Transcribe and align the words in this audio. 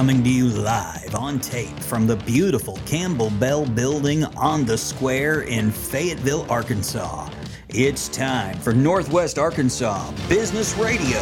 coming 0.00 0.24
to 0.24 0.30
you 0.30 0.46
live 0.46 1.14
on 1.14 1.38
tape 1.38 1.78
from 1.80 2.06
the 2.06 2.16
beautiful 2.16 2.78
Campbell 2.86 3.28
Bell 3.32 3.66
Building 3.66 4.24
on 4.34 4.64
the 4.64 4.78
Square 4.78 5.42
in 5.42 5.70
Fayetteville, 5.70 6.50
Arkansas. 6.50 7.28
It's 7.68 8.08
time 8.08 8.56
for 8.60 8.72
Northwest 8.72 9.38
Arkansas 9.38 10.10
Business 10.26 10.74
Radio. 10.78 11.20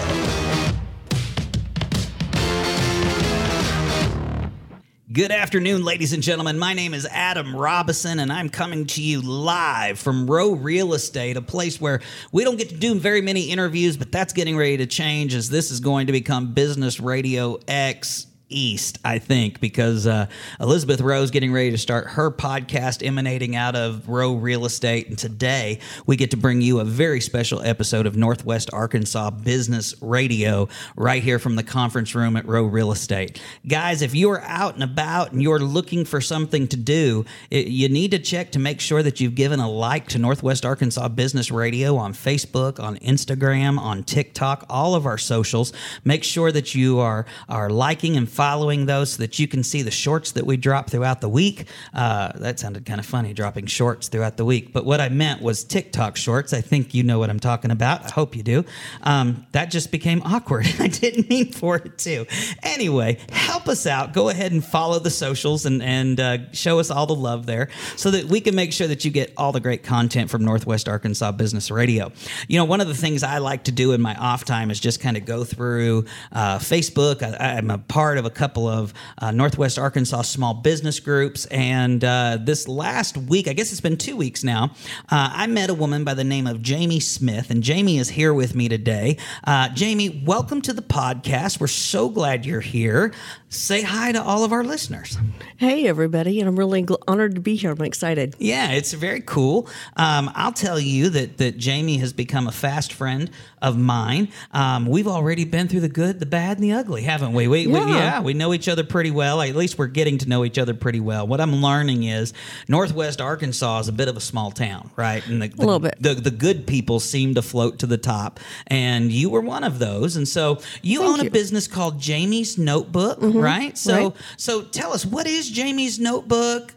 Good 5.12 5.32
afternoon, 5.32 5.82
ladies 5.82 6.12
and 6.12 6.22
gentlemen. 6.22 6.56
My 6.56 6.72
name 6.72 6.94
is 6.94 7.04
Adam 7.06 7.56
Robison, 7.56 8.20
and 8.20 8.32
I'm 8.32 8.48
coming 8.48 8.86
to 8.86 9.02
you 9.02 9.20
live 9.20 9.98
from 9.98 10.30
Rowe 10.30 10.52
Real 10.52 10.94
Estate, 10.94 11.36
a 11.36 11.42
place 11.42 11.80
where 11.80 12.00
we 12.30 12.44
don't 12.44 12.56
get 12.56 12.68
to 12.68 12.76
do 12.76 12.94
very 12.94 13.22
many 13.22 13.50
interviews, 13.50 13.96
but 13.96 14.12
that's 14.12 14.32
getting 14.32 14.56
ready 14.56 14.76
to 14.76 14.86
change 14.86 15.34
as 15.34 15.50
this 15.50 15.72
is 15.72 15.80
going 15.80 16.06
to 16.06 16.12
become 16.12 16.54
Business 16.54 17.00
Radio 17.00 17.58
X 17.66 18.28
east, 18.48 18.98
I 19.04 19.18
think, 19.18 19.60
because 19.60 20.06
uh, 20.06 20.26
Elizabeth 20.60 21.00
Rowe's 21.00 21.30
getting 21.30 21.52
ready 21.52 21.70
to 21.70 21.78
start 21.78 22.08
her 22.08 22.30
podcast 22.30 23.06
emanating 23.06 23.56
out 23.56 23.76
of 23.76 24.08
Rowe 24.08 24.34
Real 24.34 24.64
Estate. 24.64 25.08
And 25.08 25.18
today 25.18 25.80
we 26.06 26.16
get 26.16 26.30
to 26.30 26.36
bring 26.36 26.60
you 26.60 26.80
a 26.80 26.84
very 26.84 27.20
special 27.20 27.60
episode 27.62 28.06
of 28.06 28.16
Northwest 28.16 28.70
Arkansas 28.72 29.30
Business 29.30 29.94
Radio 30.00 30.68
right 30.96 31.22
here 31.22 31.38
from 31.38 31.56
the 31.56 31.62
conference 31.62 32.14
room 32.14 32.36
at 32.36 32.46
Rowe 32.46 32.64
Real 32.64 32.92
Estate. 32.92 33.40
Guys, 33.66 34.02
if 34.02 34.14
you're 34.14 34.42
out 34.42 34.74
and 34.74 34.82
about 34.82 35.32
and 35.32 35.42
you're 35.42 35.58
looking 35.58 36.04
for 36.04 36.20
something 36.20 36.66
to 36.68 36.76
do, 36.76 37.24
it, 37.50 37.66
you 37.66 37.88
need 37.88 38.10
to 38.12 38.18
check 38.18 38.52
to 38.52 38.58
make 38.58 38.80
sure 38.80 39.02
that 39.02 39.20
you've 39.20 39.34
given 39.34 39.60
a 39.60 39.70
like 39.70 40.08
to 40.08 40.18
Northwest 40.18 40.64
Arkansas 40.64 41.08
Business 41.08 41.50
Radio 41.50 41.96
on 41.96 42.12
Facebook, 42.12 42.80
on 42.80 42.96
Instagram, 42.98 43.78
on 43.78 44.04
TikTok, 44.04 44.64
all 44.68 44.94
of 44.94 45.06
our 45.06 45.18
socials. 45.18 45.72
Make 46.04 46.24
sure 46.24 46.52
that 46.52 46.74
you 46.74 46.98
are, 46.98 47.26
are 47.48 47.70
liking 47.70 48.16
and 48.16 48.28
following 48.38 48.86
those 48.86 49.14
so 49.14 49.18
that 49.20 49.40
you 49.40 49.48
can 49.48 49.64
see 49.64 49.82
the 49.82 49.90
shorts 49.90 50.30
that 50.30 50.46
we 50.46 50.56
drop 50.56 50.88
throughout 50.88 51.20
the 51.20 51.28
week. 51.28 51.64
Uh, 51.92 52.30
that 52.36 52.60
sounded 52.60 52.86
kind 52.86 53.00
of 53.00 53.04
funny, 53.04 53.34
dropping 53.34 53.66
shorts 53.66 54.06
throughout 54.06 54.36
the 54.36 54.44
week. 54.44 54.72
But 54.72 54.84
what 54.84 55.00
I 55.00 55.08
meant 55.08 55.42
was 55.42 55.64
TikTok 55.64 56.16
shorts. 56.16 56.52
I 56.52 56.60
think 56.60 56.94
you 56.94 57.02
know 57.02 57.18
what 57.18 57.30
I'm 57.30 57.40
talking 57.40 57.72
about. 57.72 58.04
I 58.04 58.10
hope 58.10 58.36
you 58.36 58.44
do. 58.44 58.64
Um, 59.02 59.44
that 59.50 59.72
just 59.72 59.90
became 59.90 60.22
awkward. 60.24 60.68
I 60.78 60.86
didn't 60.86 61.28
mean 61.28 61.50
for 61.50 61.78
it 61.78 61.98
to. 61.98 62.26
Anyway, 62.62 63.18
help 63.32 63.66
us 63.66 63.88
out. 63.88 64.12
Go 64.12 64.28
ahead 64.28 64.52
and 64.52 64.64
follow 64.64 65.00
the 65.00 65.10
socials 65.10 65.66
and, 65.66 65.82
and 65.82 66.20
uh, 66.20 66.52
show 66.52 66.78
us 66.78 66.92
all 66.92 67.06
the 67.06 67.16
love 67.16 67.44
there 67.44 67.70
so 67.96 68.12
that 68.12 68.26
we 68.26 68.40
can 68.40 68.54
make 68.54 68.72
sure 68.72 68.86
that 68.86 69.04
you 69.04 69.10
get 69.10 69.32
all 69.36 69.50
the 69.50 69.58
great 69.58 69.82
content 69.82 70.30
from 70.30 70.44
Northwest 70.44 70.88
Arkansas 70.88 71.32
Business 71.32 71.72
Radio. 71.72 72.12
You 72.46 72.58
know, 72.58 72.66
one 72.66 72.80
of 72.80 72.86
the 72.86 72.94
things 72.94 73.24
I 73.24 73.38
like 73.38 73.64
to 73.64 73.72
do 73.72 73.94
in 73.94 74.00
my 74.00 74.14
off 74.14 74.44
time 74.44 74.70
is 74.70 74.78
just 74.78 75.00
kind 75.00 75.16
of 75.16 75.24
go 75.24 75.42
through 75.42 76.04
uh, 76.30 76.60
Facebook. 76.60 77.24
I, 77.24 77.56
I'm 77.56 77.72
a 77.72 77.78
part 77.78 78.16
of 78.18 78.27
a 78.27 78.27
couple 78.30 78.68
of 78.68 78.94
uh, 79.18 79.30
Northwest 79.30 79.78
Arkansas 79.78 80.22
small 80.22 80.54
business 80.54 81.00
groups. 81.00 81.46
And 81.46 82.04
uh, 82.04 82.38
this 82.40 82.68
last 82.68 83.16
week, 83.16 83.48
I 83.48 83.52
guess 83.52 83.72
it's 83.72 83.80
been 83.80 83.96
two 83.96 84.16
weeks 84.16 84.44
now, 84.44 84.72
uh, 85.10 85.30
I 85.32 85.46
met 85.46 85.70
a 85.70 85.74
woman 85.74 86.04
by 86.04 86.14
the 86.14 86.24
name 86.24 86.46
of 86.46 86.62
Jamie 86.62 87.00
Smith. 87.00 87.50
And 87.50 87.62
Jamie 87.62 87.98
is 87.98 88.10
here 88.10 88.34
with 88.34 88.54
me 88.54 88.68
today. 88.68 89.16
Uh, 89.44 89.68
Jamie, 89.70 90.22
welcome 90.24 90.62
to 90.62 90.72
the 90.72 90.82
podcast. 90.82 91.60
We're 91.60 91.66
so 91.66 92.08
glad 92.08 92.46
you're 92.46 92.60
here. 92.60 93.12
Say 93.50 93.80
hi 93.80 94.12
to 94.12 94.22
all 94.22 94.44
of 94.44 94.52
our 94.52 94.62
listeners. 94.62 95.16
Hey, 95.56 95.88
everybody. 95.88 96.38
And 96.38 96.48
I'm 96.48 96.56
really 96.58 96.82
gl- 96.84 97.02
honored 97.08 97.34
to 97.36 97.40
be 97.40 97.56
here. 97.56 97.70
I'm 97.70 97.80
excited. 97.82 98.36
Yeah, 98.38 98.72
it's 98.72 98.92
very 98.92 99.22
cool. 99.22 99.66
Um, 99.96 100.30
I'll 100.34 100.52
tell 100.52 100.78
you 100.78 101.08
that, 101.10 101.38
that 101.38 101.56
Jamie 101.56 101.96
has 101.96 102.12
become 102.12 102.46
a 102.46 102.52
fast 102.52 102.92
friend 102.92 103.30
of 103.62 103.78
mine. 103.78 104.28
Um, 104.52 104.84
we've 104.86 105.08
already 105.08 105.46
been 105.46 105.66
through 105.66 105.80
the 105.80 105.88
good, 105.88 106.20
the 106.20 106.26
bad, 106.26 106.58
and 106.58 106.64
the 106.64 106.72
ugly, 106.74 107.02
haven't 107.02 107.32
we? 107.32 107.48
We, 107.48 107.66
Yeah. 107.66 107.84
we 107.86 107.92
yeah, 107.92 108.20
we 108.20 108.34
know 108.34 108.52
each 108.52 108.68
other 108.68 108.84
pretty 108.84 109.10
well. 109.10 109.40
At 109.40 109.56
least 109.56 109.78
we're 109.78 109.86
getting 109.86 110.18
to 110.18 110.28
know 110.28 110.44
each 110.44 110.58
other 110.58 110.74
pretty 110.74 111.00
well. 111.00 111.26
What 111.26 111.40
I'm 111.40 111.56
learning 111.56 112.04
is 112.04 112.34
Northwest 112.68 113.20
Arkansas 113.20 113.80
is 113.80 113.88
a 113.88 113.92
bit 113.92 114.08
of 114.08 114.16
a 114.16 114.20
small 114.20 114.50
town, 114.50 114.90
right? 114.94 115.26
And 115.26 115.40
the, 115.42 115.48
the, 115.48 115.56
little 115.56 115.80
bit. 115.80 115.96
The, 115.98 116.14
the 116.14 116.30
good 116.30 116.66
people 116.66 117.00
seem 117.00 117.34
to 117.34 117.42
float 117.42 117.78
to 117.78 117.86
the 117.86 117.98
top, 117.98 118.38
and 118.66 119.10
you 119.10 119.30
were 119.30 119.40
one 119.40 119.64
of 119.64 119.78
those. 119.78 120.16
And 120.16 120.28
so 120.28 120.60
you 120.82 120.98
Thank 121.00 121.10
own 121.14 121.20
a 121.20 121.24
you. 121.24 121.30
business 121.30 121.66
called 121.66 121.98
Jamie's 121.98 122.58
Notebook, 122.58 123.18
right? 123.42 123.76
So 123.76 123.94
right. 123.94 124.16
so 124.36 124.62
tell 124.62 124.92
us 124.92 125.04
what 125.04 125.26
is 125.26 125.50
Jamie's 125.50 125.98
Notebook? 125.98 126.74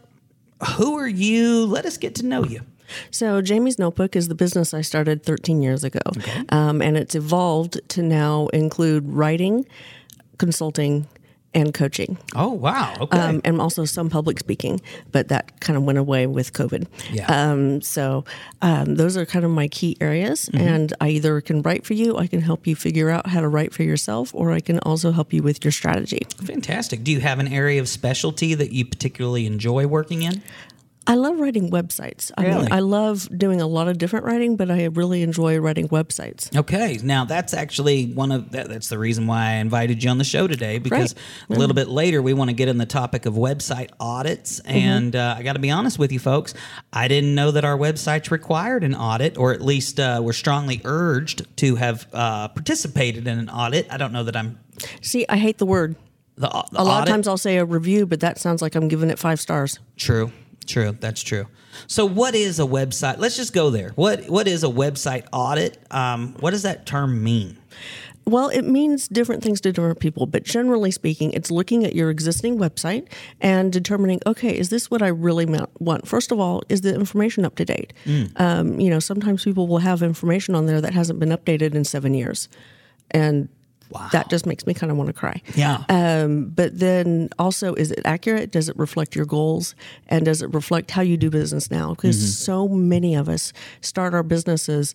Who 0.76 0.96
are 0.96 1.08
you? 1.08 1.66
Let 1.66 1.86
us 1.86 1.96
get 1.96 2.14
to 2.16 2.26
know 2.26 2.44
you. 2.44 2.60
So, 3.10 3.40
Jamie's 3.40 3.78
Notebook 3.78 4.16
is 4.16 4.28
the 4.28 4.34
business 4.34 4.74
I 4.74 4.82
started 4.82 5.22
13 5.22 5.62
years 5.62 5.82
ago. 5.82 6.00
Um, 6.50 6.82
and 6.82 6.96
it's 6.96 7.14
evolved 7.14 7.80
to 7.88 8.02
now 8.02 8.48
include 8.48 9.08
writing, 9.08 9.66
consulting, 10.38 11.06
and 11.54 11.74
coaching. 11.74 12.16
Oh 12.34 12.50
wow! 12.52 12.94
Okay. 13.00 13.18
Um, 13.18 13.40
and 13.44 13.60
also 13.60 13.84
some 13.84 14.08
public 14.08 14.38
speaking, 14.38 14.80
but 15.10 15.28
that 15.28 15.60
kind 15.60 15.76
of 15.76 15.82
went 15.84 15.98
away 15.98 16.26
with 16.26 16.52
COVID. 16.52 16.86
Yeah. 17.12 17.26
Um, 17.26 17.82
so 17.82 18.24
um, 18.62 18.94
those 18.96 19.16
are 19.16 19.26
kind 19.26 19.44
of 19.44 19.50
my 19.50 19.68
key 19.68 19.96
areas, 20.00 20.48
Mm-hmm. 20.52 20.66
and 20.66 20.92
I 21.00 21.08
either 21.10 21.40
can 21.40 21.62
write 21.62 21.84
for 21.84 21.94
you, 21.94 22.16
I 22.16 22.26
can 22.26 22.40
help 22.40 22.66
you 22.66 22.74
figure 22.76 23.10
out 23.10 23.26
how 23.26 23.40
to 23.40 23.48
write 23.48 23.72
for 23.74 23.82
yourself, 23.82 24.34
or 24.34 24.52
I 24.52 24.60
can 24.60 24.78
also 24.80 25.12
help 25.12 25.32
you 25.32 25.42
with 25.42 25.64
your 25.64 25.72
strategy. 25.72 26.26
Fantastic. 26.44 27.04
Do 27.04 27.10
you 27.12 27.20
have 27.20 27.38
an 27.38 27.48
area 27.48 27.80
of 27.80 27.88
specialty 27.88 28.54
that 28.54 28.72
you 28.72 28.84
particularly 28.84 29.46
enjoy 29.46 29.86
working 29.86 30.22
in? 30.22 30.42
I 31.06 31.14
love 31.16 31.40
writing 31.40 31.70
websites. 31.70 32.30
I, 32.38 32.46
Really? 32.46 32.70
I 32.70 32.78
love 32.78 33.28
doing 33.36 33.60
a 33.60 33.66
lot 33.66 33.88
of 33.88 33.98
different 33.98 34.24
writing, 34.24 34.56
but 34.56 34.70
I 34.70 34.84
really 34.84 35.22
enjoy 35.22 35.58
writing 35.58 35.88
websites. 35.88 36.54
Okay, 36.56 36.98
now 37.02 37.24
that's 37.24 37.54
actually 37.54 38.12
one 38.12 38.30
of 38.30 38.52
that, 38.52 38.68
that's 38.68 38.88
the 38.88 38.98
reason 38.98 39.26
why 39.26 39.46
I 39.46 39.52
invited 39.54 40.04
you 40.04 40.10
on 40.10 40.18
the 40.18 40.24
show 40.24 40.46
today 40.46 40.78
because 40.78 41.14
a 41.50 41.54
little 41.54 41.74
bit 41.74 41.88
later 41.88 42.22
we 42.22 42.34
want 42.34 42.50
to 42.50 42.54
get 42.54 42.68
in 42.68 42.78
the 42.78 42.86
topic 42.86 43.26
of 43.26 43.34
website 43.34 43.90
audits, 43.98 44.60
and 44.60 45.16
uh, 45.16 45.34
I 45.38 45.42
got 45.42 45.54
to 45.54 45.58
be 45.58 45.70
honest 45.70 45.98
with 45.98 46.12
you 46.12 46.18
folks, 46.20 46.54
I 46.92 47.08
didn't 47.08 47.34
know 47.34 47.50
that 47.50 47.64
our 47.64 47.76
websites 47.76 48.30
required 48.30 48.84
an 48.84 48.94
audit, 48.94 49.36
or 49.36 49.52
at 49.52 49.60
least 49.60 49.98
uh, 49.98 50.20
were 50.22 50.32
strongly 50.32 50.80
urged 50.84 51.56
to 51.58 51.76
have 51.76 52.06
uh, 52.12 52.48
participated 52.48 53.26
in 53.26 53.38
an 53.38 53.48
audit. 53.50 53.86
I 53.90 53.96
don't 53.96 54.12
know 54.12 54.24
that 54.24 54.36
I'm 54.36 54.58
See, 55.00 55.26
I 55.28 55.36
hate 55.36 55.58
the 55.58 55.66
word. 55.66 55.96
the, 56.36 56.48
the 56.48 56.80
A 56.80 56.84
lot 56.84 57.02
audit- 57.02 57.08
of 57.08 57.12
times 57.12 57.28
I'll 57.28 57.36
say 57.38 57.56
a 57.58 57.64
review, 57.64 58.06
but 58.06 58.20
that 58.20 58.38
sounds 58.38 58.62
like 58.62 58.74
I'm 58.74 58.88
giving 58.88 59.10
it 59.10 59.18
five 59.18 59.40
stars. 59.40 59.78
True. 59.96 60.30
True. 60.66 60.96
That's 60.98 61.22
true. 61.22 61.46
So, 61.86 62.06
what 62.06 62.34
is 62.34 62.58
a 62.60 62.64
website? 62.64 63.18
Let's 63.18 63.36
just 63.36 63.52
go 63.52 63.70
there. 63.70 63.90
What 63.94 64.28
What 64.28 64.46
is 64.46 64.64
a 64.64 64.68
website 64.68 65.26
audit? 65.32 65.78
Um, 65.90 66.34
what 66.40 66.50
does 66.50 66.62
that 66.62 66.86
term 66.86 67.22
mean? 67.22 67.58
Well, 68.24 68.50
it 68.50 68.62
means 68.62 69.08
different 69.08 69.42
things 69.42 69.60
to 69.62 69.72
different 69.72 69.98
people, 69.98 70.26
but 70.26 70.44
generally 70.44 70.92
speaking, 70.92 71.32
it's 71.32 71.50
looking 71.50 71.84
at 71.84 71.94
your 71.96 72.08
existing 72.08 72.56
website 72.56 73.08
and 73.40 73.72
determining, 73.72 74.20
okay, 74.26 74.56
is 74.56 74.68
this 74.68 74.90
what 74.90 75.02
I 75.02 75.08
really 75.08 75.44
want? 75.80 76.06
First 76.06 76.30
of 76.30 76.38
all, 76.38 76.62
is 76.68 76.82
the 76.82 76.94
information 76.94 77.44
up 77.44 77.56
to 77.56 77.64
date? 77.64 77.92
Um, 78.36 78.78
you 78.78 78.90
know, 78.90 79.00
sometimes 79.00 79.42
people 79.42 79.66
will 79.66 79.78
have 79.78 80.02
information 80.02 80.54
on 80.54 80.66
there 80.66 80.80
that 80.80 80.92
hasn't 80.94 81.18
been 81.18 81.30
updated 81.30 81.74
in 81.74 81.84
seven 81.84 82.14
years, 82.14 82.48
and 83.10 83.48
that 84.12 84.30
just 84.30 84.46
makes 84.46 84.66
me 84.66 84.74
kind 84.74 84.90
of 84.90 84.96
want 84.96 85.08
to 85.08 85.12
cry. 85.12 85.40
Yeah. 85.54 85.84
Um, 85.88 86.46
but 86.46 86.78
then 86.78 87.28
also, 87.38 87.74
is 87.74 87.90
it 87.90 88.00
accurate? 88.04 88.50
Does 88.50 88.68
it 88.68 88.76
reflect 88.76 89.14
your 89.14 89.26
goals? 89.26 89.74
And 90.08 90.24
does 90.24 90.42
it 90.42 90.52
reflect 90.52 90.90
how 90.90 91.02
you 91.02 91.16
do 91.16 91.30
business 91.30 91.70
now? 91.70 91.94
Because 91.94 92.36
so 92.36 92.68
many 92.68 93.14
of 93.14 93.28
us 93.28 93.52
start 93.80 94.14
our 94.14 94.22
businesses 94.22 94.94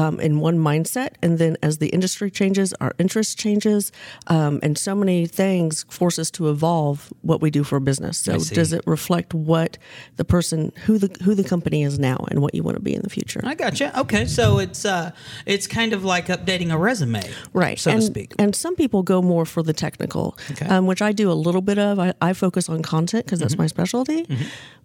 um, 0.00 0.14
in 0.20 0.32
one 0.48 0.58
mindset, 0.70 1.10
and 1.24 1.38
then 1.38 1.56
as 1.62 1.74
the 1.78 1.88
industry 1.96 2.30
changes, 2.30 2.68
our 2.80 2.92
interest 2.98 3.38
changes, 3.44 3.82
um, 4.28 4.54
and 4.62 4.78
so 4.78 4.94
many 4.94 5.26
things 5.26 5.84
force 5.98 6.18
us 6.22 6.30
to 6.38 6.48
evolve 6.54 7.12
what 7.22 7.40
we 7.44 7.50
do 7.50 7.62
for 7.64 7.76
a 7.76 7.80
business. 7.90 8.18
So, 8.26 8.32
does 8.58 8.72
it 8.72 8.82
reflect 8.86 9.34
what 9.34 9.76
the 10.16 10.24
person, 10.24 10.72
who 10.86 10.98
the 10.98 11.10
who 11.24 11.34
the 11.34 11.44
company 11.54 11.82
is 11.82 11.98
now, 11.98 12.18
and 12.30 12.40
what 12.42 12.54
you 12.54 12.62
want 12.62 12.76
to 12.76 12.82
be 12.82 12.94
in 12.94 13.02
the 13.02 13.10
future? 13.18 13.40
I 13.44 13.54
gotcha. 13.54 13.86
Okay, 14.02 14.24
so 14.26 14.58
it's 14.64 14.84
uh, 14.84 15.10
it's 15.46 15.66
kind 15.66 15.92
of 15.92 16.00
like 16.14 16.26
updating 16.36 16.70
a 16.72 16.78
resume, 16.78 17.22
right 17.52 17.78
so 17.78 17.90
and, 17.90 18.00
to 18.00 18.06
speak. 18.06 18.32
and 18.38 18.54
some 18.54 18.74
people 18.76 19.02
go 19.02 19.20
more 19.22 19.44
for 19.46 19.62
the 19.62 19.72
technical 19.72 20.36
Okay. 20.52 20.66
um, 20.66 20.86
which 20.86 21.02
i 21.02 21.12
do 21.12 21.30
a 21.30 21.38
little 21.46 21.60
bit 21.62 21.78
of 21.78 21.98
i, 21.98 22.12
I 22.20 22.32
focus 22.34 22.68
on 22.68 22.82
content 22.82 23.24
because 23.24 23.38
Mm-hmm. 23.40 23.44
that's 23.48 23.58
my 23.58 23.66
specialty 23.66 24.26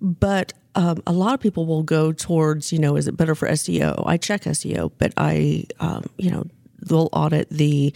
but 0.02 0.54
um, 0.76 1.02
a 1.06 1.14
lot 1.14 1.34
of 1.34 1.40
people 1.40 1.66
will 1.66 1.84
go 1.84 2.12
towards 2.12 2.72
you 2.74 2.80
know 2.80 2.96
is 2.96 3.08
it 3.08 3.16
better 3.18 3.36
for 3.36 3.48
seo 3.50 4.04
i 4.08 4.18
check 4.18 4.42
seo 4.44 4.92
but 4.98 5.14
i 5.18 5.64
um, 5.80 6.04
you 6.18 6.32
know 6.32 6.44
they'll 6.82 7.10
audit 7.14 7.48
the 7.50 7.94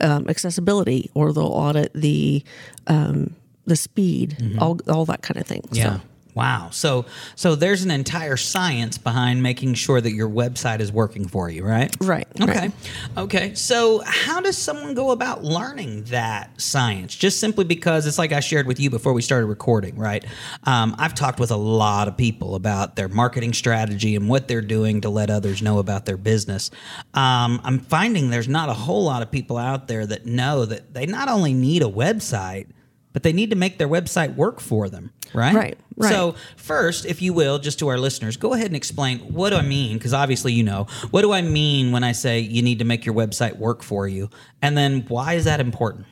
um, 0.00 0.26
accessibility 0.28 1.10
or 1.14 1.32
they'll 1.32 1.44
audit 1.46 1.92
the 1.94 2.42
um, 2.88 3.34
the 3.66 3.76
speed 3.76 4.36
all, 4.58 4.78
all 4.88 5.04
that 5.04 5.22
kind 5.22 5.38
of 5.40 5.46
thing 5.46 5.62
Mm-hmm. 5.62 5.76
Yeah. 5.76 5.96
so 5.96 6.00
Wow. 6.34 6.70
So 6.72 7.06
so 7.36 7.54
there's 7.54 7.84
an 7.84 7.90
entire 7.92 8.36
science 8.36 8.98
behind 8.98 9.42
making 9.42 9.74
sure 9.74 10.00
that 10.00 10.12
your 10.12 10.28
website 10.28 10.80
is 10.80 10.90
working 10.90 11.28
for 11.28 11.48
you, 11.48 11.64
right? 11.64 11.94
Right, 12.00 12.26
Okay. 12.40 12.52
right. 12.58 12.72
Okay. 13.16 13.54
So 13.54 14.02
how 14.04 14.40
does 14.40 14.58
someone 14.58 14.94
go 14.94 15.12
about 15.12 15.44
learning 15.44 16.04
that 16.04 16.60
science? 16.60 17.14
Just 17.14 17.38
simply 17.38 17.64
because 17.64 18.06
it's 18.06 18.18
like 18.18 18.32
I 18.32 18.40
shared 18.40 18.66
with 18.66 18.80
you 18.80 18.90
before 18.90 19.12
we 19.12 19.22
started 19.22 19.46
recording, 19.46 19.96
right? 19.96 20.24
Um, 20.64 20.96
I've 20.98 21.14
talked 21.14 21.38
with 21.38 21.52
a 21.52 21.56
lot 21.56 22.08
of 22.08 22.16
people 22.16 22.56
about 22.56 22.96
their 22.96 23.08
marketing 23.08 23.52
strategy 23.52 24.16
and 24.16 24.28
what 24.28 24.48
they're 24.48 24.60
doing 24.60 25.02
to 25.02 25.10
let 25.10 25.30
others 25.30 25.62
know 25.62 25.78
about 25.78 26.04
their 26.04 26.16
business. 26.16 26.70
Um, 27.14 27.60
I'm 27.62 27.78
finding 27.78 28.30
there's 28.30 28.48
not 28.48 28.68
a 28.68 28.74
whole 28.74 29.04
lot 29.04 29.22
of 29.22 29.30
people 29.30 29.56
out 29.56 29.86
there 29.86 30.04
that 30.06 30.26
know 30.26 30.64
that 30.64 30.94
they 30.94 31.06
not 31.06 31.28
only 31.28 31.54
need 31.54 31.82
a 31.82 31.86
website 31.88 32.66
but 33.14 33.22
they 33.22 33.32
need 33.32 33.48
to 33.50 33.56
make 33.56 33.78
their 33.78 33.88
website 33.88 34.34
work 34.34 34.60
for 34.60 34.90
them, 34.90 35.12
right? 35.32 35.54
Right, 35.54 35.78
right. 35.96 36.10
So, 36.10 36.34
first, 36.56 37.06
if 37.06 37.22
you 37.22 37.32
will, 37.32 37.58
just 37.58 37.78
to 37.78 37.88
our 37.88 37.96
listeners, 37.96 38.36
go 38.36 38.52
ahead 38.52 38.66
and 38.66 38.76
explain 38.76 39.20
what 39.20 39.50
do 39.50 39.56
I 39.56 39.62
mean? 39.62 39.96
Because 39.96 40.12
obviously, 40.12 40.52
you 40.52 40.64
know, 40.64 40.86
what 41.10 41.22
do 41.22 41.32
I 41.32 41.40
mean 41.40 41.92
when 41.92 42.04
I 42.04 42.12
say 42.12 42.40
you 42.40 42.60
need 42.60 42.80
to 42.80 42.84
make 42.84 43.06
your 43.06 43.14
website 43.14 43.56
work 43.56 43.82
for 43.82 44.06
you? 44.06 44.28
And 44.60 44.76
then 44.76 45.06
why 45.08 45.34
is 45.34 45.44
that 45.44 45.60
important? 45.60 46.06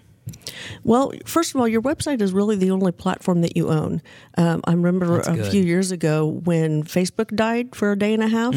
Well, 0.84 1.12
first 1.26 1.52
of 1.54 1.60
all, 1.60 1.66
your 1.66 1.82
website 1.82 2.22
is 2.22 2.32
really 2.32 2.54
the 2.54 2.70
only 2.70 2.92
platform 2.92 3.40
that 3.40 3.56
you 3.56 3.68
own. 3.68 4.00
Um, 4.38 4.60
I 4.64 4.72
remember 4.72 5.20
a 5.20 5.34
good. 5.34 5.50
few 5.50 5.62
years 5.62 5.90
ago 5.90 6.26
when 6.44 6.84
Facebook 6.84 7.34
died 7.34 7.74
for 7.74 7.92
a 7.92 7.98
day 7.98 8.14
and 8.14 8.22
a 8.22 8.28
half. 8.28 8.54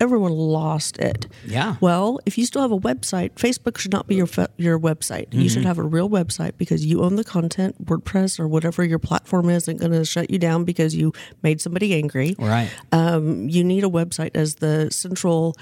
Everyone 0.00 0.32
lost 0.32 0.98
it. 0.98 1.26
Yeah. 1.46 1.76
Well, 1.80 2.18
if 2.26 2.36
you 2.36 2.44
still 2.44 2.62
have 2.62 2.72
a 2.72 2.78
website, 2.78 3.34
Facebook 3.34 3.78
should 3.78 3.92
not 3.92 4.06
be 4.06 4.16
your 4.16 4.28
your 4.56 4.78
website. 4.78 5.32
You 5.32 5.48
should 5.48 5.64
have 5.64 5.78
a 5.78 5.82
real 5.82 6.08
website 6.08 6.56
because 6.56 6.84
you 6.84 7.02
own 7.02 7.16
the 7.16 7.24
content. 7.24 7.84
WordPress 7.84 8.40
or 8.40 8.48
whatever 8.48 8.84
your 8.84 8.98
platform 8.98 9.48
is 9.48 9.60
isn't 9.70 9.78
going 9.78 9.92
to 9.92 10.04
shut 10.04 10.30
you 10.30 10.38
down 10.38 10.64
because 10.64 10.94
you 10.94 11.12
made 11.42 11.60
somebody 11.60 11.94
angry. 11.94 12.34
Right. 12.38 12.70
Um, 12.92 13.48
you 13.48 13.62
need 13.64 13.84
a 13.84 13.88
website 13.88 14.32
as 14.34 14.56
the 14.56 14.90
central 14.90 15.56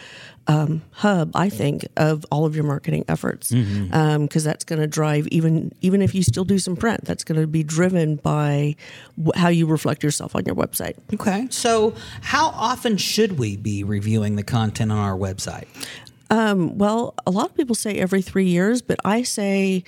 um, 0.48 0.80
hub, 0.92 1.30
I 1.34 1.50
think, 1.50 1.86
of 1.98 2.24
all 2.32 2.46
of 2.46 2.54
your 2.56 2.64
marketing 2.64 3.04
efforts, 3.06 3.50
because 3.50 3.60
Mm-hmm. 3.68 4.38
that's 4.40 4.64
going 4.64 4.80
to 4.80 4.86
drive 4.86 5.26
even 5.28 5.72
even 5.82 6.00
if 6.02 6.14
you 6.14 6.22
still 6.22 6.44
do 6.44 6.58
some 6.58 6.74
print, 6.74 7.04
that's 7.04 7.22
going 7.22 7.40
to 7.40 7.46
be 7.46 7.62
driven 7.62 8.16
by 8.16 8.74
wh- 9.22 9.36
how 9.38 9.48
you 9.48 9.66
reflect 9.66 10.02
yourself 10.02 10.34
on 10.34 10.44
your 10.46 10.54
website. 10.56 10.94
Okay. 11.12 11.46
So, 11.50 11.94
how 12.22 12.48
often 12.48 12.96
should 12.96 13.38
we 13.38 13.56
be 13.58 13.84
reviewing 13.84 14.36
the 14.36 14.42
content 14.42 14.90
on 14.90 14.98
our 14.98 15.16
website? 15.16 15.66
Well, 16.30 17.14
a 17.26 17.30
lot 17.30 17.50
of 17.50 17.54
people 17.56 17.74
say 17.74 17.96
every 17.98 18.22
three 18.22 18.46
years, 18.48 18.82
but 18.82 18.98
I 19.04 19.22
say 19.22 19.84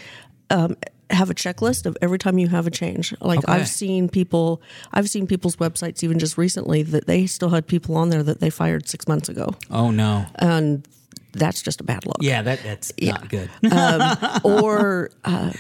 um, 0.51 0.77
have 1.11 1.29
a 1.31 1.35
checklist 1.35 1.87
of 1.87 1.97
every 2.01 2.19
time 2.19 2.39
you 2.39 2.49
have 2.49 2.67
a 2.67 2.71
change. 2.71 3.15
Like 3.21 3.41
Okay. 3.41 3.53
I've 3.53 3.69
seen 3.69 4.09
people, 4.09 4.63
I've 4.93 5.11
seen 5.11 5.27
people's 5.27 5.57
websites 5.57 6.03
even 6.05 6.19
just 6.19 6.39
recently 6.39 6.83
that 6.85 7.07
they 7.07 7.27
still 7.27 7.51
had 7.51 7.67
people 7.67 7.97
on 7.97 8.09
there 8.11 8.23
that 8.23 8.41
they 8.41 8.51
fired 8.51 8.89
six 8.89 9.07
months 9.09 9.29
ago, 9.29 9.55
Oh, 9.71 9.91
no. 9.91 10.27
and 10.37 10.87
that's 11.33 11.63
just 11.63 11.81
a 11.81 11.85
bad 11.85 12.07
look. 12.07 12.17
Yeah, 12.21 12.43
that, 12.43 12.63
that's 12.63 12.93
not 13.03 13.29
good. 13.29 13.51
or 14.45 15.11
uh, 15.25 15.53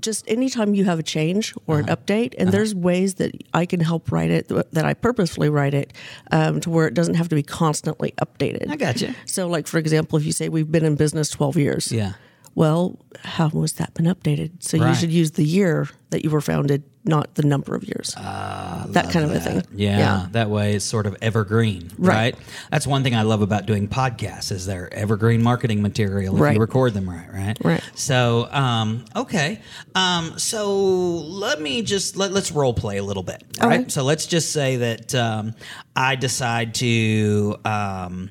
just 0.00 0.24
anytime 0.28 0.74
you 0.74 0.84
have 0.84 0.98
a 0.98 1.02
change 1.02 1.54
or 1.66 1.78
an 1.78 1.84
Uh-huh. 1.88 1.96
update, 1.96 2.34
and 2.38 2.50
there's 2.52 2.74
ways 2.74 3.14
that 3.14 3.32
I 3.54 3.64
can 3.66 3.80
help 3.80 4.12
write 4.12 4.30
it 4.30 4.48
that 4.48 4.84
I 4.84 4.92
purposefully 4.94 5.48
write 5.48 5.72
it 5.74 5.92
um, 6.30 6.60
to 6.60 6.70
where 6.70 6.86
it 6.86 6.94
doesn't 6.94 7.14
have 7.14 7.28
to 7.30 7.34
be 7.34 7.42
constantly 7.42 8.12
updated. 8.20 8.68
I 8.70 8.76
gotcha. 8.76 9.14
So, 9.24 9.48
like 9.48 9.66
for 9.66 9.78
example, 9.78 10.18
if 10.18 10.26
you 10.26 10.32
say 10.32 10.48
we've 10.50 10.70
been 10.70 10.84
in 10.84 10.94
business 10.96 11.30
12 11.30 11.56
years, 11.56 11.90
Yeah. 11.92 12.12
Well, 12.58 12.98
how 13.22 13.50
was 13.50 13.74
that 13.74 13.94
been 13.94 14.06
updated? 14.06 14.64
So 14.64 14.76
you 14.78 14.92
should 14.92 15.12
use 15.12 15.30
the 15.30 15.44
year 15.44 15.88
that 16.10 16.24
you 16.24 16.30
were 16.30 16.40
founded, 16.40 16.82
not 17.04 17.36
the 17.36 17.44
number 17.44 17.76
of 17.76 17.84
years. 17.84 18.16
that 18.16 19.10
kind 19.12 19.24
of 19.24 19.30
a 19.30 19.38
thing. 19.38 19.62
Ah, 19.64 19.70
Yeah, 19.76 20.26
that 20.32 20.50
way 20.50 20.74
it's 20.74 20.84
sort 20.84 21.06
of 21.06 21.16
evergreen, 21.22 21.92
right. 21.98 22.34
Right. 22.34 22.36
That's 22.72 22.84
one 22.84 23.04
thing 23.04 23.14
I 23.14 23.22
love 23.22 23.42
about 23.42 23.66
doing 23.66 23.86
podcasts 23.86 24.50
is 24.50 24.66
they're 24.66 24.92
evergreen 24.92 25.40
marketing 25.40 25.82
material 25.82 26.34
if 26.34 26.54
you 26.54 26.60
record 26.60 26.94
them 26.94 27.08
right, 27.08 27.32
right? 27.32 27.56
Right. 27.62 27.90
So, 27.94 28.48
um, 28.50 29.04
okay. 29.14 29.60
Um, 29.94 30.36
so 30.36 30.74
let 30.80 31.60
me 31.60 31.82
just 31.82 32.16
let, 32.16 32.32
let's 32.32 32.50
role 32.50 32.74
play 32.74 32.96
a 32.96 33.04
little 33.04 33.22
bit, 33.22 33.40
right? 33.60 33.82
Okay. 33.82 33.88
So 33.88 34.02
let's 34.02 34.26
just 34.26 34.50
say 34.52 34.78
that 34.78 35.14
um, 35.14 35.54
I 35.94 36.16
decide 36.16 36.74
to 36.74 37.54
um, 37.64 38.30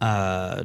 uh, 0.00 0.62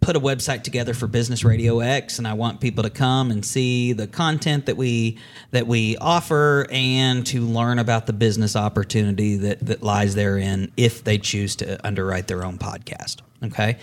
put 0.00 0.16
a 0.16 0.20
website 0.20 0.62
together 0.62 0.94
for 0.94 1.06
Business 1.06 1.44
Radio 1.44 1.80
X, 1.80 2.18
and 2.18 2.26
I 2.26 2.32
want 2.32 2.60
people 2.60 2.84
to 2.84 2.90
come 2.90 3.30
and 3.30 3.44
see 3.44 3.92
the 3.92 4.06
content 4.06 4.66
that 4.66 4.76
we 4.76 5.18
that 5.50 5.66
we 5.66 5.96
offer, 5.98 6.66
and 6.70 7.26
to 7.26 7.42
learn 7.42 7.78
about 7.78 8.06
the 8.06 8.12
business 8.12 8.56
opportunity 8.56 9.36
that 9.36 9.60
that 9.66 9.82
lies 9.82 10.14
therein 10.14 10.72
if 10.76 11.04
they 11.04 11.18
choose 11.18 11.56
to 11.56 11.84
underwrite 11.86 12.28
their 12.28 12.44
own 12.44 12.58
podcast. 12.58 13.18
Okay, 13.42 13.78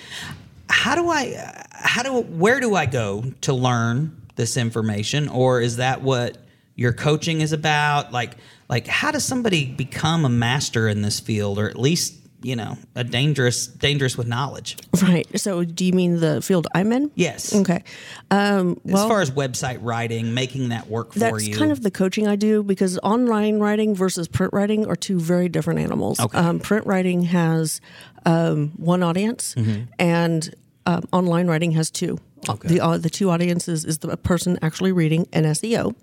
how 0.69 0.95
do 0.95 1.09
I 1.09 1.65
how 1.71 2.03
do 2.03 2.21
where 2.21 2.59
do 2.59 2.75
I 2.75 2.85
go 2.85 3.23
to 3.41 3.53
learn 3.53 4.21
this 4.35 4.57
information, 4.57 5.29
or 5.29 5.61
is 5.61 5.77
that 5.77 6.01
what 6.01 6.37
your 6.75 6.93
coaching 6.93 7.41
is 7.41 7.53
about? 7.53 8.11
Like 8.11 8.37
like 8.69 8.87
how 8.87 9.11
does 9.11 9.23
somebody 9.23 9.65
become 9.65 10.25
a 10.25 10.29
master 10.29 10.87
in 10.87 11.03
this 11.03 11.19
field, 11.19 11.59
or 11.59 11.69
at 11.69 11.79
least 11.79 12.16
you 12.41 12.55
know 12.55 12.77
a 12.95 13.03
dangerous 13.03 13.67
dangerous 13.67 14.17
with 14.17 14.27
knowledge? 14.27 14.77
Right. 15.01 15.27
So, 15.39 15.63
do 15.63 15.85
you 15.85 15.93
mean 15.93 16.19
the 16.19 16.41
field 16.41 16.67
I'm 16.73 16.91
in? 16.91 17.11
Yes. 17.15 17.55
Okay. 17.55 17.83
Um, 18.31 18.79
well, 18.83 19.03
as 19.03 19.09
far 19.09 19.21
as 19.21 19.31
website 19.31 19.79
writing, 19.81 20.33
making 20.33 20.69
that 20.69 20.87
work 20.87 21.13
for 21.13 21.19
that's 21.19 21.47
you. 21.47 21.55
kind 21.55 21.71
of 21.71 21.83
the 21.83 21.91
coaching 21.91 22.27
I 22.27 22.35
do 22.35 22.63
because 22.63 22.97
online 23.03 23.59
writing 23.59 23.95
versus 23.95 24.27
print 24.27 24.53
writing 24.53 24.87
are 24.87 24.95
two 24.95 25.19
very 25.19 25.49
different 25.49 25.79
animals. 25.79 26.19
Okay. 26.19 26.37
Um, 26.37 26.59
print 26.59 26.85
writing 26.85 27.23
has 27.23 27.79
um, 28.25 28.71
one 28.77 29.03
audience, 29.03 29.55
and 29.99 30.53
um, 30.85 31.03
online 31.11 31.47
writing 31.47 31.71
has 31.71 31.91
two. 31.91 32.19
Okay. 32.49 32.67
The 32.67 32.79
uh, 32.79 32.97
the 32.97 33.09
two 33.09 33.29
audiences 33.29 33.83
is 33.83 33.97
the 33.97 34.15
person 34.17 34.57
actually 34.61 34.91
reading 34.91 35.27
and 35.33 35.45
SEO. 35.47 35.95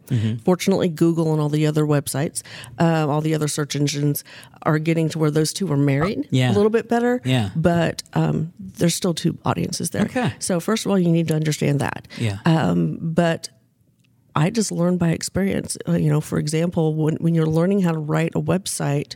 Fortunately, 0.44 0.88
Google 0.88 1.32
and 1.32 1.40
all 1.40 1.48
the 1.48 1.66
other 1.66 1.84
websites, 1.84 2.42
uh, 2.78 3.06
all 3.08 3.20
the 3.20 3.34
other 3.34 3.48
search 3.48 3.76
engines 3.76 4.24
are 4.62 4.78
getting 4.78 5.08
to 5.10 5.18
where 5.18 5.30
those 5.30 5.52
two 5.52 5.70
are 5.72 5.76
married 5.76 6.26
Yeah. 6.30 6.50
a 6.50 6.54
little 6.54 6.70
bit 6.70 6.88
better. 6.88 7.20
Yeah. 7.24 7.50
But 7.56 8.02
um, 8.14 8.52
there's 8.58 8.94
still 8.94 9.14
two 9.14 9.38
audiences 9.44 9.90
there. 9.90 10.02
Okay. 10.02 10.32
So 10.38 10.60
first 10.60 10.84
of 10.86 10.90
all, 10.90 10.98
you 10.98 11.08
need 11.10 11.28
to 11.28 11.34
understand 11.34 11.80
that 11.80 12.08
yeah. 12.18 12.38
but 13.00 13.48
I 14.36 14.50
just 14.50 14.72
learned 14.72 14.98
by 14.98 15.10
experience. 15.10 15.76
Uh, 15.88 15.92
you 15.92 16.10
know, 16.10 16.20
for 16.20 16.38
example, 16.38 16.94
when 16.94 17.16
when 17.16 17.34
you're 17.34 17.46
learning 17.46 17.82
how 17.82 17.92
to 17.92 17.98
write 17.98 18.32
a 18.34 18.40
website, 18.42 19.14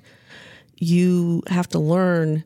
you 0.76 1.42
have 1.48 1.68
to 1.70 1.78
learn 1.78 2.44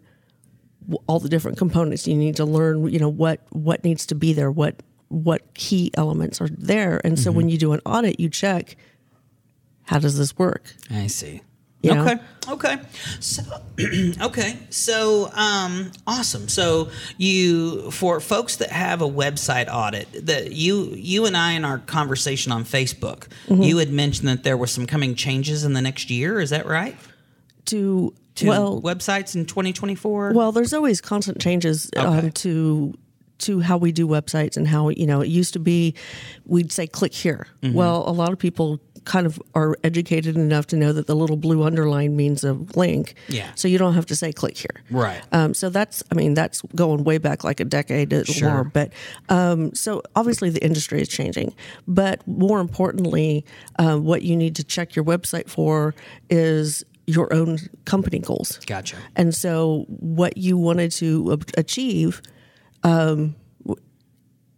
all 1.07 1.19
the 1.21 1.29
different 1.29 1.59
components. 1.59 2.07
You 2.07 2.17
need 2.17 2.37
to 2.37 2.45
learn, 2.45 2.89
you 2.89 2.99
know, 2.99 3.09
what 3.09 3.41
what 3.51 3.85
needs 3.85 4.07
to 4.07 4.15
be 4.15 4.33
there, 4.33 4.51
what 4.51 4.77
what 5.09 5.55
key 5.55 5.91
elements 5.95 6.41
are 6.41 6.49
there, 6.49 7.01
and 7.05 7.19
so 7.19 7.31
when 7.31 7.49
you 7.49 7.59
do 7.59 7.73
an 7.73 7.81
audit, 7.85 8.19
you 8.19 8.29
check 8.29 8.77
how 9.85 9.99
does 9.99 10.17
this 10.17 10.39
work. 10.39 10.75
I 10.91 11.07
see. 11.09 11.43
You 11.83 11.95
know? 11.95 12.03
Okay. 12.03 12.17
Okay. 12.49 12.77
So 13.19 13.43
okay. 14.23 14.57
So 14.71 15.31
um 15.35 15.91
awesome. 16.07 16.49
So 16.49 16.91
you 17.19 17.91
for 17.91 18.21
folks 18.21 18.57
that 18.57 18.71
have 18.71 19.03
a 19.03 19.09
website 19.09 19.67
audit, 19.69 20.27
that 20.27 20.53
you 20.53 20.91
you 20.95 21.27
and 21.27 21.37
I 21.37 21.53
in 21.53 21.65
our 21.65 21.79
conversation 21.79 22.53
on 22.53 22.65
Facebook, 22.65 23.27
Mm-hmm. 23.49 23.63
you 23.63 23.79
had 23.79 23.91
mentioned 23.91 24.29
that 24.29 24.45
there 24.45 24.57
were 24.57 24.69
some 24.69 24.87
coming 24.87 25.17
changes 25.17 25.65
in 25.65 25.73
the 25.73 25.83
next 25.83 26.09
year, 26.09 26.41
is 26.41 26.51
that 26.51 26.67
right? 26.67 26.97
To, 27.67 28.15
To 28.37 28.49
well, 28.49 28.81
websites 28.81 29.35
in 29.35 29.45
2024? 29.45 30.33
Well, 30.35 30.53
there's 30.53 30.73
always 30.73 31.01
constant 31.01 31.41
changes 31.41 31.91
Okay. 31.97 32.07
um, 32.07 32.31
to 32.33 32.95
to 33.39 33.59
how 33.61 33.77
we 33.77 33.91
do 33.91 34.07
websites 34.07 34.57
and 34.57 34.69
how 34.69 34.89
you 34.91 35.05
know 35.07 35.21
it 35.21 35.29
used 35.29 35.53
to 35.53 35.59
be 35.59 35.95
we'd 36.47 36.71
say 36.73 36.87
click 36.87 37.13
here. 37.13 37.47
Mm-hmm. 37.63 37.75
Well, 37.75 38.09
a 38.09 38.13
lot 38.13 38.33
of 38.33 38.39
people 38.39 38.81
kind 39.05 39.27
of 39.27 39.43
are 39.57 39.77
educated 39.83 40.37
enough 40.37 40.69
to 40.69 40.77
know 40.77 40.93
that 40.93 41.09
the 41.09 41.17
little 41.17 41.37
blue 41.37 41.65
underline 41.65 42.15
means 42.15 42.45
a 42.45 42.53
link. 42.77 43.15
Yeah. 43.27 43.51
So 43.57 43.67
you 43.67 43.77
don't 43.77 43.95
have 43.95 44.07
to 44.07 44.15
say 44.17 44.33
click 44.33 44.57
here. 44.57 44.85
Right. 44.93 45.21
Um, 45.33 45.55
so 45.55 45.71
that's 45.71 46.05
I 46.13 46.15
mean 46.15 46.35
that's 46.35 46.63
going 46.77 47.03
way 47.03 47.19
back 47.19 47.43
like 47.43 47.59
a 47.59 47.65
decade 47.65 48.13
or 48.13 48.25
Sure. 48.25 48.49
more. 48.51 48.65
But 48.65 48.93
um, 49.29 49.75
so 49.75 50.03
obviously 50.15 50.51
the 50.51 50.65
industry 50.65 51.01
is 51.03 51.09
changing. 51.09 51.53
But 51.89 52.25
more 52.29 52.61
importantly, 52.61 53.45
uh, 53.77 53.97
what 53.99 54.23
you 54.23 54.37
need 54.37 54.55
to 54.57 54.65
check 54.65 54.95
your 54.95 55.05
website 55.05 55.51
for 55.51 55.95
is 56.31 56.85
your 57.07 57.33
own 57.33 57.59
company 57.85 58.19
goals. 58.19 58.59
Gotcha. 58.67 58.97
And 59.17 59.35
so, 59.35 59.87
what 59.89 60.37
you 60.37 60.57
wanted 60.57 60.93
to 60.93 61.39
achieve 61.57 62.23
um, 62.85 63.35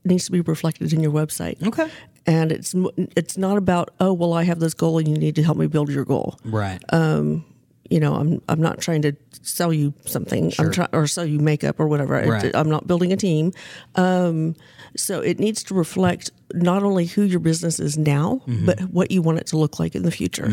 needs 0.05 0.27
to 0.27 0.33
be 0.33 0.41
reflected 0.41 0.93
in 0.93 1.01
your 1.01 1.13
website. 1.13 1.67
Okay. 1.67 1.89
And 2.27 2.53
it's 2.53 2.75
it's 3.17 3.37
not 3.37 3.57
about 3.59 3.91
oh 4.01 4.13
well 4.13 4.33
I 4.33 4.45
have 4.45 4.59
this 4.59 4.73
goal 4.75 4.99
and 4.99 5.07
you 5.09 5.17
need 5.17 5.35
to 5.37 5.43
help 5.43 5.59
me 5.59 5.67
build 5.67 5.91
your 5.91 6.05
goal. 6.05 6.39
Right. 6.45 6.81
Um, 6.91 7.45
You 7.91 8.01
know 8.01 8.15
I'm 8.15 8.41
I'm 8.49 8.61
not 8.63 8.81
trying 8.81 9.03
to 9.03 9.13
sell 9.43 9.73
you 9.73 9.93
something 10.07 10.51
Sure. 10.51 10.67
I'm 10.67 10.73
trying 10.73 10.89
or 10.93 11.07
sell 11.07 11.27
you 11.27 11.39
makeup 11.39 11.79
or 11.79 11.87
whatever. 11.87 12.15
Right. 12.15 12.55
I'm 12.55 12.71
not 12.71 12.87
building 12.87 13.13
a 13.13 13.17
team. 13.17 13.53
Um, 13.95 14.55
so 14.97 15.21
it 15.21 15.39
needs 15.39 15.63
to 15.65 15.75
reflect 15.75 16.31
not 16.53 16.83
only 16.83 17.07
who 17.07 17.23
your 17.23 17.41
business 17.41 17.81
is 17.81 17.97
now, 17.97 18.43
Mm-hmm. 18.47 18.67
but 18.67 18.81
what 18.91 19.11
you 19.11 19.23
want 19.23 19.39
it 19.39 19.47
to 19.49 19.57
look 19.57 19.79
like 19.79 19.95
in 19.95 20.03
the 20.03 20.11
future. 20.11 20.49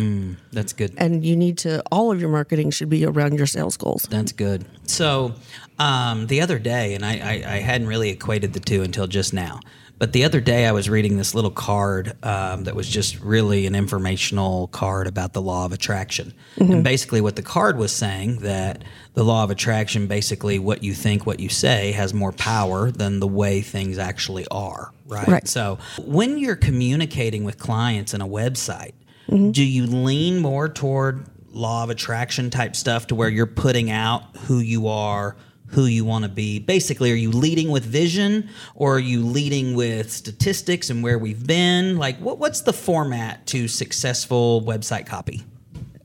That's 0.52 0.72
good. 0.74 0.94
And 0.98 1.26
you 1.26 1.36
need 1.36 1.58
to 1.60 1.84
all 1.92 2.12
of 2.12 2.22
your 2.22 2.30
marketing 2.30 2.72
should 2.72 2.90
be 2.90 3.06
around 3.06 3.38
your 3.38 3.48
sales 3.48 3.76
goals. 3.78 4.04
That's 4.10 4.32
good. 4.32 4.66
So, 4.88 5.34
um, 5.80 6.28
the 6.28 6.42
other 6.42 6.60
day, 6.60 6.94
and 6.94 7.04
I, 7.06 7.14
I, 7.18 7.44
I 7.56 7.60
hadn't 7.60 7.88
really 7.88 8.10
equated 8.10 8.54
the 8.54 8.60
two 8.60 8.82
until 8.84 9.08
just 9.08 9.34
now, 9.34 9.60
but 9.98 10.14
the 10.14 10.24
other 10.24 10.40
day 10.42 10.66
I 10.66 10.72
was 10.72 10.90
reading 10.90 11.18
this 11.18 11.36
little 11.36 11.52
card 11.52 12.14
um, 12.24 12.64
that 12.64 12.76
was 12.76 12.88
just 12.90 13.20
really 13.20 13.68
an 13.68 13.76
informational 13.76 14.68
card 14.68 15.06
about 15.08 15.34
the 15.34 15.42
law 15.42 15.66
of 15.66 15.72
attraction. 15.74 16.34
And 16.58 16.84
basically, 16.84 17.22
what 17.22 17.36
the 17.36 17.42
card 17.44 17.78
was 17.78 17.92
saying 17.92 18.38
that 18.38 18.84
the 19.14 19.24
law 19.24 19.44
of 19.44 19.52
attraction, 19.52 20.08
basically, 20.08 20.58
what 20.58 20.84
you 20.84 20.94
think, 20.94 21.26
what 21.26 21.40
you 21.40 21.50
say, 21.50 21.92
has 21.92 22.14
more 22.14 22.32
power 22.32 22.90
than 22.92 23.20
the 23.20 23.28
way 23.28 23.62
things 23.62 23.98
actually 24.00 24.46
are. 24.50 24.92
Right. 25.12 25.28
Right. 25.28 25.48
So, 25.48 25.78
when 26.00 26.38
you're 26.38 26.56
communicating 26.56 27.44
with 27.44 27.58
clients 27.60 28.14
in 28.14 28.22
a 28.22 28.28
website, 28.28 28.94
Mm-hmm. 29.30 29.52
do 29.52 29.64
you 29.64 29.86
lean 29.86 30.40
more 30.40 30.68
toward 30.68 31.26
law 31.54 31.84
of 31.84 31.90
attraction 31.90 32.50
type 32.50 32.76
stuff 32.76 33.08
to 33.08 33.16
where 33.16 33.30
you're 33.30 33.46
putting 33.46 33.90
out 33.92 34.24
who 34.48 34.60
you 34.60 34.88
are? 34.88 35.38
Who 35.68 35.86
you 35.86 36.04
want 36.04 36.26
to 36.26 36.30
be. 36.30 36.60
Basically, 36.60 37.14
are 37.14 37.16
you 37.16 37.32
leading 37.32 37.70
with 37.72 37.86
vision 37.86 38.50
or 38.76 38.96
are 38.96 39.00
you 39.00 39.22
leading 39.26 39.74
with 39.74 40.12
statistics 40.12 40.90
and 40.90 41.02
where 41.02 41.18
we've 41.18 41.48
been? 41.48 41.98
Like, 41.98 42.18
what, 42.18 42.40
what's 42.40 42.60
the 42.62 42.74
format 42.74 43.46
to 43.48 43.70
successful 43.70 44.62
website 44.64 45.06
copy? 45.06 45.44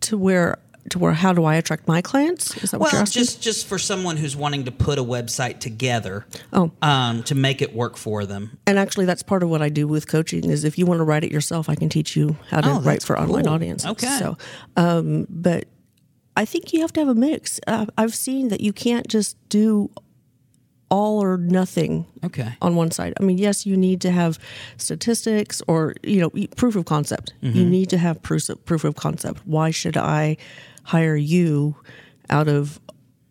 To 0.02 0.18
where 0.18 0.58
to 0.90 0.98
where 0.98 1.12
how 1.12 1.32
do 1.32 1.44
I 1.44 1.56
attract 1.56 1.86
my 1.88 2.00
clients? 2.02 2.56
Is 2.62 2.70
that 2.70 2.80
what 2.80 2.92
you're 2.92 2.98
Well, 2.98 3.02
asking? 3.02 3.22
just 3.22 3.42
just 3.42 3.66
for 3.66 3.78
someone 3.78 4.16
who's 4.16 4.36
wanting 4.36 4.64
to 4.64 4.70
put 4.72 4.98
a 4.98 5.04
website 5.04 5.60
together, 5.60 6.26
Oh. 6.52 6.70
um, 6.82 7.22
to 7.24 7.34
make 7.34 7.60
it 7.62 7.74
work 7.74 7.96
for 7.96 8.24
them. 8.26 8.58
and 8.66 8.78
actually, 8.78 9.06
that's 9.06 9.22
part 9.22 9.42
of 9.42 9.48
what 9.48 9.62
I 9.62 9.68
do 9.68 9.86
with 9.88 10.06
coaching. 10.08 10.50
Is 10.50 10.64
if 10.64 10.78
you 10.78 10.86
want 10.86 10.98
to 10.98 11.04
write 11.04 11.24
it 11.24 11.32
yourself, 11.32 11.68
I 11.68 11.74
can 11.74 11.88
teach 11.88 12.16
you 12.16 12.36
how 12.50 12.60
to 12.60 12.70
Oh, 12.70 12.80
write 12.80 13.02
for 13.02 13.18
online 13.18 13.44
cool. 13.44 13.54
audiences. 13.54 13.90
Okay. 13.90 14.16
So, 14.18 14.36
um, 14.76 15.26
but 15.30 15.66
I 16.36 16.44
think 16.44 16.72
you 16.72 16.80
have 16.82 16.92
to 16.94 17.00
have 17.00 17.08
a 17.08 17.14
mix. 17.14 17.58
Uh, 17.66 17.86
I've 17.96 18.14
seen 18.14 18.48
that 18.48 18.60
you 18.60 18.72
can't 18.72 19.08
just 19.08 19.36
do 19.48 19.90
all 20.88 21.22
or 21.22 21.36
nothing 21.36 22.06
Okay. 22.24 22.54
on 22.62 22.76
one 22.76 22.90
side. 22.92 23.12
I 23.18 23.22
mean, 23.24 23.38
yes, 23.38 23.66
you 23.66 23.76
need 23.76 24.00
to 24.02 24.10
have 24.10 24.38
statistics 24.76 25.60
or 25.66 25.94
you 26.02 26.20
know 26.20 26.30
proof 26.56 26.76
of 26.76 26.84
concept. 26.84 27.32
Mm-hmm. 27.42 27.56
You 27.58 27.64
need 27.66 27.90
to 27.90 27.98
have 27.98 28.22
proof 28.22 28.48
of, 28.48 28.64
proof 28.64 28.84
of 28.84 28.94
concept. 28.94 29.40
Why 29.44 29.70
should 29.70 29.96
I 29.96 30.36
hire 30.84 31.16
you 31.16 31.74
out 32.30 32.46
of 32.48 32.78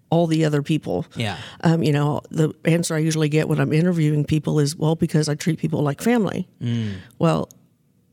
all 0.09 0.27
the 0.27 0.43
other 0.45 0.61
people? 0.61 1.05
Yeah. 1.15 1.37
Um, 1.61 1.81
you 1.83 1.91
know, 1.93 2.21
the 2.29 2.53
answer 2.65 2.93
I 2.95 2.99
usually 2.99 3.29
get 3.29 3.47
when 3.47 3.59
I'm 3.59 3.71
interviewing 3.73 4.25
people 4.25 4.59
is, 4.59 4.75
well, 4.75 4.95
because 4.95 5.29
I 5.29 5.35
treat 5.35 5.57
people 5.59 5.81
like 5.81 6.01
family. 6.01 6.47
Mm. 6.61 6.95
Well, 7.19 7.49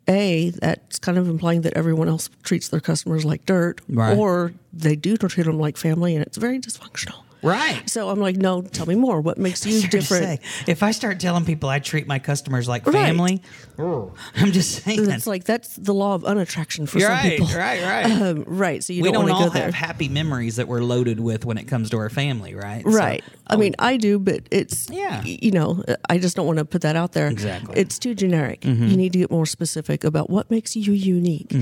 a 0.09 0.51
that's 0.51 0.99
kind 0.99 1.17
of 1.19 1.29
implying 1.29 1.61
that 1.63 1.75
everyone 1.75 2.09
else 2.09 2.29
treats 2.43 2.69
their 2.69 2.81
customers 2.81 3.25
like 3.25 3.47
dirt, 3.47 3.81
Right. 3.89 4.17
or 4.17 4.53
they 4.73 4.97
do 4.97 5.17
treat 5.17 5.45
them 5.47 5.59
like 5.61 5.77
family, 5.77 6.15
and 6.17 6.25
it's 6.25 6.37
very 6.39 6.59
dysfunctional. 6.59 7.23
Right. 7.43 7.89
So 7.91 8.09
I'm 8.09 8.21
like, 8.21 8.37
no, 8.37 8.63
tell 8.63 8.87
me 8.87 8.95
more. 8.95 9.21
What 9.21 9.37
makes 9.39 9.67
you 9.67 9.81
different? 9.89 10.41
say, 10.43 10.65
if 10.67 10.83
I 10.83 10.93
start 10.93 11.19
telling 11.21 11.45
people 11.45 11.69
I 11.69 11.79
treat 11.81 12.07
my 12.07 12.19
customers 12.19 12.69
like 12.69 12.87
Right. 12.87 12.93
family, 12.95 13.43
I'm 13.79 14.53
just 14.53 14.83
saying. 14.85 15.11
It's 15.11 15.27
like 15.27 15.45
that's 15.45 15.75
the 15.77 15.93
law 15.95 16.15
of 16.15 16.25
unattraction 16.25 16.87
for 16.87 16.99
You're 16.99 17.09
some 17.09 17.17
right, 17.19 17.39
people. 17.39 17.47
right, 17.59 17.83
right. 17.83 18.13
Um, 18.23 18.45
right. 18.47 18.85
So 18.85 18.93
you 18.93 19.03
we 19.03 19.09
don't, 19.11 19.23
don't 19.27 19.31
want 19.31 19.35
all 19.43 19.49
go 19.49 19.55
there. 19.55 19.65
have 19.65 19.75
happy 19.75 20.09
memories 20.09 20.57
that 20.57 20.69
we're 20.69 20.83
loaded 20.83 21.19
with 21.19 21.45
when 21.45 21.59
it 21.59 21.65
comes 21.65 21.91
to 21.91 21.97
our 21.97 22.11
family, 22.11 22.55
right? 22.55 22.85
So- 22.85 22.91
Right. 22.91 23.25
I 23.49 23.57
mean, 23.57 23.75
I 23.79 23.97
do, 23.99 24.19
but 24.19 24.43
it's 24.51 24.89
Yeah. 24.89 25.23
You 25.25 25.51
know, 25.51 25.83
I 26.09 26.19
just 26.19 26.37
don't 26.37 26.47
want 26.47 26.59
to 26.59 26.65
put 26.65 26.83
that 26.83 26.97
out 26.97 27.13
there. 27.13 27.29
Exactly. 27.29 27.73
Mm-hmm. 27.73 27.81
It's 27.81 27.99
too 27.99 28.15
generic. 28.15 28.65
You 28.65 28.73
need 28.97 29.13
to 29.15 29.19
get 29.19 29.31
more 29.31 29.45
specific 29.47 30.05
about 30.05 30.31
what 30.31 30.51
makes 30.51 30.75
you 30.77 30.93
unique. 30.93 31.53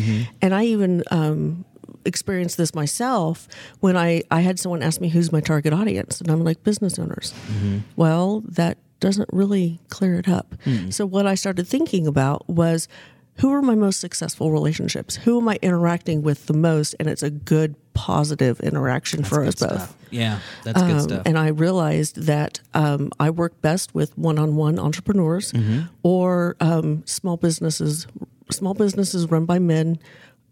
And 0.43 0.55
I 0.55 0.65
even 0.65 1.03
um, 1.11 1.65
experienced 2.05 2.57
this 2.57 2.75
myself 2.75 3.49
when 3.81 3.97
I 3.97 4.23
I 4.31 4.41
had 4.41 4.59
someone 4.59 4.83
ask 4.83 5.01
me 5.01 5.09
who's 5.09 5.31
my 5.33 5.41
target 5.41 5.73
audience, 5.73 6.21
and 6.21 6.31
I'm 6.31 6.43
like 6.45 6.63
business 6.65 6.99
owners. 6.99 7.33
Mm-hmm. 7.53 7.79
Well, 7.97 8.43
that 8.49 8.79
doesn't 9.01 9.29
really 9.33 9.81
clear 9.89 10.15
it 10.19 10.29
up. 10.29 10.55
So 10.91 11.07
what 11.07 11.27
I 11.27 11.35
started 11.35 11.67
thinking 11.67 12.07
about 12.07 12.49
was. 12.49 12.89
Who 13.37 13.51
are 13.55 13.63
my 13.63 13.75
most 13.75 14.01
successful 14.01 14.51
relationships? 14.51 15.17
Who 15.17 15.41
am 15.41 15.49
I 15.49 15.59
interacting 15.63 16.21
with 16.21 16.45
the 16.45 16.53
most? 16.53 16.95
And 17.01 17.09
it's 17.09 17.23
a 17.23 17.31
good, 17.31 17.75
positive 17.95 18.61
interaction 18.61 19.25
for 19.25 19.43
us 19.43 19.55
both. 19.55 19.71
stuff. 19.71 19.97
Yeah, 20.11 20.41
that's 20.63 20.83
good 20.83 20.91
Um, 20.91 21.01
stuff. 21.01 21.23
And 21.25 21.39
I 21.39 21.47
realized 21.49 22.27
that 22.27 22.61
um, 22.75 23.11
I 23.19 23.31
work 23.31 23.59
best 23.63 23.95
with 23.95 24.19
one-on-one 24.19 24.79
entrepreneurs 24.79 25.53
Mm-hmm. 25.53 25.81
or 26.03 26.57
um, 26.61 27.03
small 27.07 27.39
businesses, 27.39 28.07
small 28.51 28.75
businesses 28.75 29.31
run 29.31 29.47
by 29.47 29.59
men, 29.59 29.99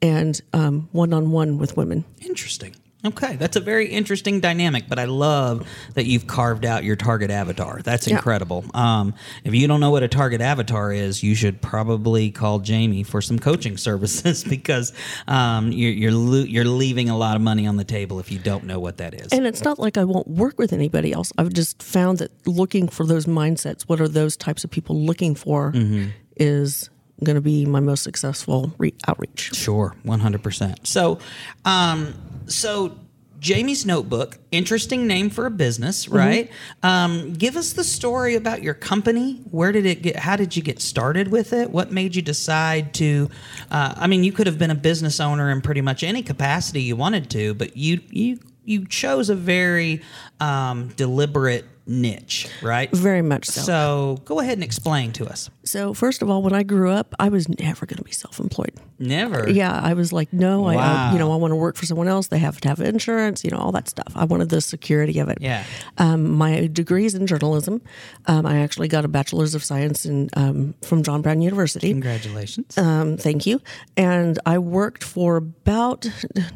and 0.03 0.41
um, 0.53 0.89
one-on-one 0.93 1.59
with 1.59 1.77
women. 1.77 2.05
Interesting. 2.21 2.75
Okay, 3.05 3.37
that's 3.37 3.55
a 3.55 3.61
very 3.61 3.87
interesting 3.87 4.41
dynamic, 4.41 4.89
but 4.89 4.99
I 4.99 5.05
love 5.05 5.65
that 5.95 6.07
you've 6.07 6.27
carved 6.27 6.65
out 6.65 6.83
your 6.83 6.97
target 6.97 7.31
avatar. 7.31 7.81
That's 7.81 8.09
Yeah. 8.09 8.17
incredible. 8.17 8.65
Um, 8.75 9.15
if 9.45 9.55
you 9.55 9.69
don't 9.69 9.79
know 9.79 9.93
what 9.93 10.03
a 10.03 10.09
target 10.09 10.41
avatar 10.41 10.93
is, 10.93 11.23
you 11.23 11.37
should 11.37 11.63
probably 11.63 12.33
call 12.33 12.59
Jamie 12.59 13.05
for 13.05 13.23
some 13.23 13.39
coaching 13.39 13.77
services 13.89 14.43
because 14.43 14.93
um, 15.29 15.71
you're 15.71 15.93
you're, 15.93 16.11
lo- 16.13 16.43
you're 16.45 16.65
leaving 16.65 17.09
a 17.09 17.17
lot 17.17 17.37
of 17.37 17.41
money 17.43 17.69
on 17.69 17.77
the 17.77 17.85
table 17.85 18.19
if 18.19 18.33
you 18.33 18.41
don't 18.41 18.65
know 18.65 18.81
what 18.81 18.97
that 18.97 19.15
is. 19.15 19.29
And 19.33 19.47
it's 19.47 19.63
not 19.63 19.79
like 19.79 19.97
I 19.97 20.03
won't 20.03 20.27
work 20.27 20.59
with 20.59 20.73
anybody 20.73 21.13
else. 21.13 21.33
I've 21.39 21.53
just 21.53 21.81
found 21.81 22.19
that 22.19 22.33
looking 22.49 22.89
for 22.89 23.07
those 23.07 23.27
mindsets, 23.27 23.83
what 23.83 24.01
are 24.01 24.09
those 24.09 24.37
types 24.37 24.65
of 24.65 24.71
people 24.73 25.01
looking 25.01 25.37
for, 25.37 25.71
Mm-hmm. 25.71 26.09
is 26.37 26.91
going 27.25 27.37
to 27.37 27.41
be 27.41 27.67
my 27.67 27.81
most 27.81 28.03
successful 28.03 28.73
re- 28.79 28.95
outreach. 29.07 29.55
Sure, 29.55 29.95
one 30.03 30.21
hundred 30.21 30.43
percent. 30.43 30.87
So, 30.87 31.19
um, 31.65 32.15
so 32.47 32.97
Jamie's 33.41 33.87
Notebook, 33.87 34.37
interesting 34.51 35.07
name 35.07 35.31
for 35.31 35.47
a 35.47 35.51
business, 35.51 36.07
Mm-hmm. 36.07 36.17
right? 36.17 36.51
Um, 36.83 37.35
give 37.35 37.57
us 37.57 37.73
the 37.75 37.85
story 37.85 38.35
about 38.35 38.63
your 38.65 38.75
company. 38.75 39.41
Where 39.51 39.71
did 39.71 39.87
it 39.87 40.03
get? 40.03 40.17
How 40.17 40.35
did 40.37 40.57
you 40.57 40.63
get 40.63 40.81
started 40.81 41.29
with 41.29 41.53
it? 41.53 41.71
What 41.71 41.93
made 41.93 42.17
you 42.17 42.23
decide 42.23 42.95
to? 42.95 43.31
Uh, 43.71 43.95
I 43.97 44.07
mean, 44.09 44.25
you 44.25 44.33
could 44.33 44.47
have 44.49 44.59
been 44.59 44.73
a 44.73 44.75
business 44.75 45.21
owner 45.21 45.51
in 45.51 45.61
pretty 45.61 45.83
much 45.83 46.03
any 46.03 46.23
capacity 46.23 46.83
you 46.83 46.97
wanted 46.97 47.31
to, 47.31 47.55
but 47.55 47.77
you 47.77 48.01
you 48.11 48.41
you 48.65 48.87
chose 48.87 49.31
a 49.31 49.35
very 49.35 50.03
um, 50.41 50.89
deliberate 50.97 51.65
niche, 51.89 52.49
right? 52.63 52.91
Very 52.93 53.23
much 53.23 53.47
so. 53.47 53.63
So 53.63 54.23
go 54.25 54.41
ahead 54.41 54.55
and 54.55 54.65
explain 54.65 55.13
to 55.13 55.27
us. 55.27 55.51
So, 55.65 55.93
first 55.93 56.23
of 56.23 56.31
all, 56.31 56.43
when 56.43 56.55
I 56.55 56.63
grew 56.63 56.91
up, 56.91 57.15
I 57.19 57.29
was 57.29 57.49
never 57.49 57.85
going 57.85 57.99
to 57.99 58.05
be 58.05 58.13
self-employed. 58.13 58.75
Never. 58.99 59.51
Yeah, 59.51 59.79
I 59.83 59.95
was 59.95 60.13
like, 60.13 60.33
no, 60.33 60.67
I, 60.67 60.77
I 60.77 61.13
you 61.13 61.19
know, 61.19 61.33
I 61.33 61.37
want 61.37 61.53
to 61.53 61.57
work 61.57 61.77
for 61.77 61.87
someone 61.87 62.09
else. 62.09 62.29
They 62.29 62.39
have 62.39 62.61
to 62.63 62.69
have 62.69 62.81
insurance, 62.81 63.45
you 63.45 63.51
know, 63.51 63.59
all 63.59 63.73
that 63.73 63.89
stuff. 63.89 64.13
I 64.15 64.25
wanted 64.25 64.49
the 64.49 64.61
security 64.61 65.19
of 65.19 65.29
it. 65.29 65.39
Yeah. 65.41 65.65
Um, 65.99 66.31
my 66.31 66.69
degree 66.69 67.05
is 67.05 67.15
in 67.15 67.27
journalism. 67.27 67.83
Um, 68.27 68.47
I 68.47 68.61
actually 68.61 68.89
got 68.89 69.05
a 69.05 69.09
bachelor's 69.09 69.55
of 69.55 69.63
science 69.63 70.07
in 70.07 70.31
um, 70.37 70.75
from 70.83 71.03
John 71.03 71.23
Brown 71.23 71.43
University. 71.43 71.91
Congratulations. 71.91 72.77
Um, 72.79 73.17
thank 73.17 73.47
you. 73.47 73.61
And 73.97 74.39
I 74.47 74.59
worked 74.59 75.05
for 75.05 75.37
about, 75.37 76.07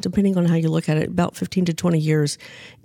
depending 0.01 0.37
on 0.37 0.47
how 0.47 0.55
you 0.55 0.69
look 0.69 0.89
at 0.89 0.97
it, 0.97 1.09
about 1.09 1.37
15 1.37 1.67
to 1.67 1.75
20 1.75 1.99
years 1.99 2.39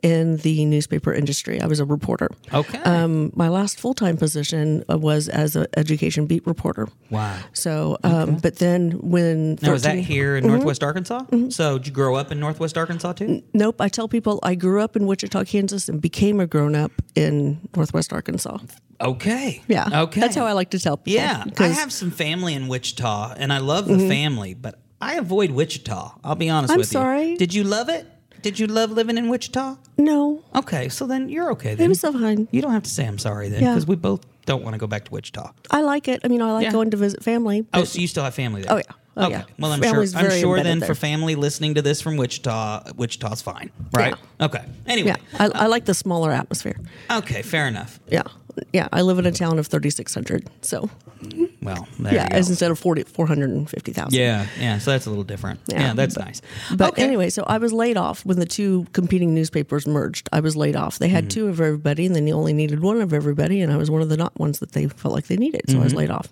in 0.04 0.38
the 0.38 0.66
newspaper 0.66 1.13
industry. 1.13 1.62
I 1.62 1.68
was 1.68 1.80
a 1.80 1.86
reporter. 1.86 2.30
Okay. 2.53 2.79
Um, 2.79 3.32
my 3.36 3.50
last 3.50 3.79
full 3.79 3.94
time 3.94 4.17
position 4.17 4.84
uh, 4.89 4.98
was 4.98 5.27
as 5.27 5.56
an 5.56 5.67
education 5.75 6.25
beat 6.27 6.46
reporter. 6.48 6.88
wow. 7.10 7.38
So, 7.53 7.98
um, 8.03 8.38
but 8.38 8.58
then 8.58 8.91
when 9.01 9.58
Now, 9.62 9.74
was 9.74 9.84
that 9.84 9.98
here 9.98 10.38
in 10.38 10.48
Northwest 10.48 10.84
Arkansas? 10.84 11.24
So, 11.50 11.77
did 11.77 11.88
you 11.88 11.94
grow 11.94 12.15
up 12.15 12.32
in 12.32 12.39
Northwest 12.39 12.77
Arkansas 12.77 13.13
too? 13.13 13.44
Nope. 13.53 13.82
I 13.82 13.89
tell 13.89 14.08
people 14.08 14.39
I 14.44 14.56
grew 14.56 14.82
up 14.82 14.96
in 14.96 15.08
Wichita, 15.08 15.44
Kansas, 15.46 15.89
and 15.89 16.01
became 16.01 16.39
a 16.39 16.48
grown 16.48 16.75
up 16.75 16.91
in 17.15 17.60
Northwest 17.75 18.13
Arkansas. 18.13 18.60
Okay. 19.01 19.62
Yeah. 19.67 20.03
Okay. 20.03 20.22
That's 20.22 20.36
how 20.36 20.46
I 20.46 20.53
like 20.53 20.72
to 20.72 20.79
tell 20.79 20.98
people. 20.98 21.22
Yeah, 21.22 21.44
I 21.60 21.67
have 21.67 21.91
some 21.91 22.12
family 22.12 22.53
in 22.53 22.67
Wichita, 22.67 23.36
and 23.38 23.51
I 23.53 23.60
love 23.60 23.88
the 23.88 24.08
family, 24.08 24.53
but 24.53 24.79
I 25.00 25.15
avoid 25.15 25.51
Wichita. 25.51 26.20
I'll 26.24 26.36
be 26.36 26.50
honest 26.50 26.72
I'm 26.72 26.79
with 26.79 26.88
you. 26.88 26.94
sorry. 26.94 27.36
Did 27.36 27.53
you 27.53 27.63
love 27.63 27.89
it? 27.89 28.08
Did 28.48 28.60
you 28.60 28.68
love 28.68 28.92
living 28.92 29.18
in 29.18 29.27
Wichita? 29.27 29.75
No, 29.98 30.42
Okay, 30.56 30.88
so 30.89 31.06
then 31.06 31.27
you're 31.27 31.51
okay 31.51 31.75
then. 31.75 31.86
it 31.86 31.89
was 31.89 32.00
so 32.00 32.13
fine. 32.13 32.48
you 32.51 32.62
don't 32.62 32.72
have 32.72 32.84
to 32.84 32.89
say 32.89 33.06
I'm 33.06 33.18
sorry 33.18 33.50
then, 33.50 33.62
Yeah. 33.62 33.72
because 33.74 33.86
we 33.86 33.96
both 33.98 34.22
don't 34.46 34.63
want 34.63 34.74
to 34.74 34.77
go 34.77 34.88
back 34.88 35.04
to 35.06 35.12
Wichita. 35.12 35.51
I 35.70 35.82
like 35.82 36.08
it. 36.08 36.22
I 36.24 36.30
mean, 36.30 36.42
I 36.42 36.54
like 36.54 36.63
Yeah. 36.63 36.72
going 36.72 36.92
to 36.92 36.98
visit 36.98 37.22
family. 37.24 37.66
Oh, 37.74 37.82
but- 37.82 37.88
so 37.89 38.00
you 38.00 38.08
still 38.08 38.24
have 38.24 38.34
family 38.36 38.62
there? 38.62 38.72
Oh, 38.72 38.77
yeah. 38.77 38.84
Oh, 39.18 39.24
okay. 39.25 39.32
yeah. 39.32 39.44
Well, 39.60 39.72
I'm 39.74 39.82
Family's 39.82 40.12
sure. 40.12 40.20
I'm 40.22 40.27
very 40.27 40.39
sure 40.39 40.58
embedded 40.58 40.72
then 40.72 40.80
there. 40.80 40.88
for 40.88 40.96
family 40.96 41.36
listening 41.36 41.74
to 41.74 41.82
this 41.82 42.00
from 42.01 42.16
Wichita, 42.18 42.92
Wichita's 42.96 43.42
fine, 43.42 43.72
right? 43.92 44.13
Okay. 44.39 44.63
Anyway. 44.86 45.08
yeah, 45.10 45.16
I, 45.39 45.63
I 45.63 45.66
like 45.66 45.86
the 45.86 45.94
smaller 45.96 46.32
atmosphere. 46.32 46.77
Okay. 47.12 47.42
Fair 47.42 47.68
enough. 47.68 48.00
Yeah, 48.10 48.22
yeah. 48.74 48.88
I 48.92 49.02
live 49.02 49.20
in 49.20 49.26
a 49.26 49.32
town 49.32 49.60
of 49.60 49.68
3,600, 49.68 50.50
so 50.62 50.90
Well, 51.62 51.88
yeah, 52.00 52.28
as 52.32 52.50
instead 52.50 52.72
of 52.72 52.80
40, 52.80 53.04
450,000. 53.04 54.14
Yeah, 54.18 54.48
yeah. 54.60 54.78
So 54.78 54.92
that's 54.92 55.06
a 55.06 55.10
little 55.10 55.24
different. 55.24 55.60
Yeah, 55.68 55.80
Yeah, 55.88 55.94
that's 55.94 56.18
nice. 56.18 56.42
But 56.76 56.94
okay. 56.94 57.04
anyway, 57.04 57.30
so 57.30 57.44
I 57.48 57.58
was 57.58 57.74
laid 57.74 57.98
off 57.98 58.26
when 58.26 58.40
the 58.40 58.46
two 58.46 58.86
competing 58.94 59.34
newspapers 59.34 59.88
merged. 59.88 60.30
I 60.32 60.40
was 60.40 60.56
laid 60.56 60.76
off. 60.76 61.00
They 61.00 61.10
had 61.10 61.26
Mm-hmm. 61.26 61.40
two 61.40 61.48
of 61.48 61.60
everybody, 61.60 62.06
and 62.06 62.16
then 62.16 62.26
they 62.26 62.32
only 62.34 62.54
needed 62.54 62.82
one 62.82 63.02
of 63.02 63.14
everybody, 63.14 63.62
and 63.62 63.72
I 63.74 63.78
was 63.78 63.90
one 63.92 64.02
of 64.02 64.10
the 64.10 64.18
not 64.18 64.38
ones 64.40 64.60
that 64.60 64.72
they 64.74 64.88
felt 64.88 65.14
like 65.14 65.28
they 65.28 65.38
needed. 65.38 65.62
So 65.70 65.80
I 65.80 65.84
was 65.84 65.92
Mm-hmm. 65.94 66.00
laid 66.00 66.10
off, 66.12 66.28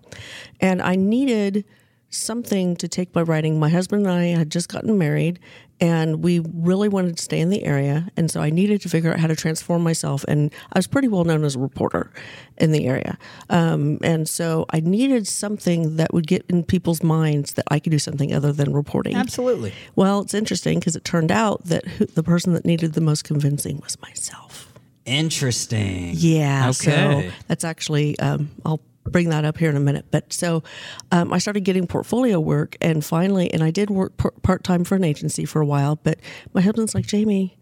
and 0.62 0.82
I 0.82 0.96
needed 0.96 1.65
something 2.10 2.75
to 2.77 2.88
take 2.88 3.13
my 3.13 3.22
writing. 3.22 3.60
My 3.60 3.70
husband 3.70 4.05
and 4.05 4.15
I 4.15 4.25
had 4.27 4.50
just 4.50 4.70
gotten 4.70 4.98
married, 4.98 5.39
and 5.79 6.24
we 6.24 6.39
really 6.39 6.88
wanted 6.89 7.17
to 7.17 7.24
stay 7.24 7.39
in 7.39 7.50
the 7.50 7.63
area, 7.63 8.08
and 8.15 8.32
so 8.32 8.41
I 8.41 8.50
needed 8.50 8.82
to 8.82 8.89
figure 8.89 9.12
out 9.12 9.20
how 9.20 9.27
to 9.27 9.36
transform 9.36 9.84
myself. 9.84 10.24
And 10.27 10.51
I 10.74 10.79
was 10.79 10.88
pretty 10.88 11.08
well 11.08 11.24
known 11.24 11.44
as 11.44 11.55
a 11.55 11.60
reporter 11.60 12.12
in 12.58 12.72
the 12.72 12.86
area, 12.88 13.17
um, 13.50 14.00
and 14.03 14.27
so 14.27 14.65
I 14.70 14.79
needed 14.79 15.27
something 15.27 15.98
that 15.98 16.13
would 16.13 16.27
get 16.27 16.46
in 16.50 16.63
people's 16.63 17.03
minds 17.03 17.53
that 17.53 17.65
I 17.70 17.79
could 17.79 17.91
do 17.91 18.00
something 18.00 18.34
other 18.34 18.51
than 18.51 18.74
reporting. 18.74 19.15
Absolutely. 19.15 19.74
Well, 19.96 20.22
it's 20.22 20.34
interesting 20.34 20.79
because 20.79 20.96
it 20.96 21.03
turned 21.03 21.32
out 21.32 21.65
that 21.65 21.86
who, 21.86 22.05
the 22.05 22.24
person 22.24 22.53
that 22.53 22.65
needed 22.65 22.94
the 22.94 23.01
most 23.01 23.24
convincing 23.24 23.79
was 23.84 24.00
myself. 24.01 24.72
Interesting. 25.05 26.13
Yeah. 26.15 26.70
Okay. 26.70 26.74
So 26.74 27.32
that's 27.48 27.63
actually, 27.63 28.17
um, 28.20 28.50
I'll 28.65 28.82
bring 29.05 29.29
that 29.29 29.45
up 29.45 29.57
here 29.57 29.69
in 29.69 29.75
a 29.75 29.81
minute. 29.81 30.05
But 30.12 30.33
so 30.33 30.63
um, 31.12 31.31
I 31.31 31.38
started 31.38 31.62
getting 31.62 31.88
portfolio 31.88 32.39
work, 32.39 32.75
and 32.81 33.03
finally, 33.03 33.53
and 33.53 33.63
I 33.63 33.71
did 33.71 33.89
work 33.89 34.17
par- 34.17 34.33
part 34.41 34.63
time 34.63 34.83
for 34.83 34.95
an 34.95 35.03
agency 35.03 35.45
for 35.45 35.62
a 35.62 35.65
while. 35.65 35.97
But 35.97 36.19
my 36.53 36.62
husband's 36.62 36.95
like, 36.95 37.05
Jamie, 37.05 37.57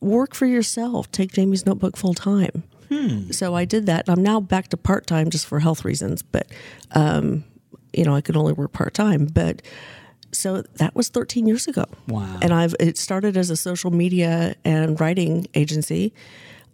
work 0.00 0.34
for 0.34 0.46
yourself. 0.46 1.10
Take 1.12 1.32
Jamie's 1.32 1.66
notebook 1.66 1.96
full 1.96 2.14
time. 2.14 2.64
So 3.32 3.54
I 3.54 3.64
did 3.64 3.86
that. 3.86 4.08
I'm 4.08 4.22
now 4.22 4.40
back 4.40 4.68
to 4.68 4.76
part 4.76 5.06
time 5.06 5.30
just 5.30 5.46
for 5.46 5.60
health 5.60 5.84
reasons, 5.84 6.22
but 6.22 6.50
um, 6.92 7.44
you 7.92 8.04
know 8.04 8.14
I 8.14 8.20
could 8.20 8.36
only 8.36 8.54
work 8.54 8.72
part 8.72 8.94
time. 8.94 9.26
But 9.26 9.62
so 10.32 10.62
that 10.76 10.94
was 10.94 11.08
13 11.08 11.46
years 11.46 11.66
ago. 11.66 11.84
Wow. 12.06 12.38
And 12.40 12.52
I've 12.52 12.74
it 12.80 12.96
started 12.96 13.36
as 13.36 13.50
a 13.50 13.56
social 13.56 13.90
media 13.90 14.56
and 14.64 14.98
writing 15.00 15.46
agency. 15.54 16.14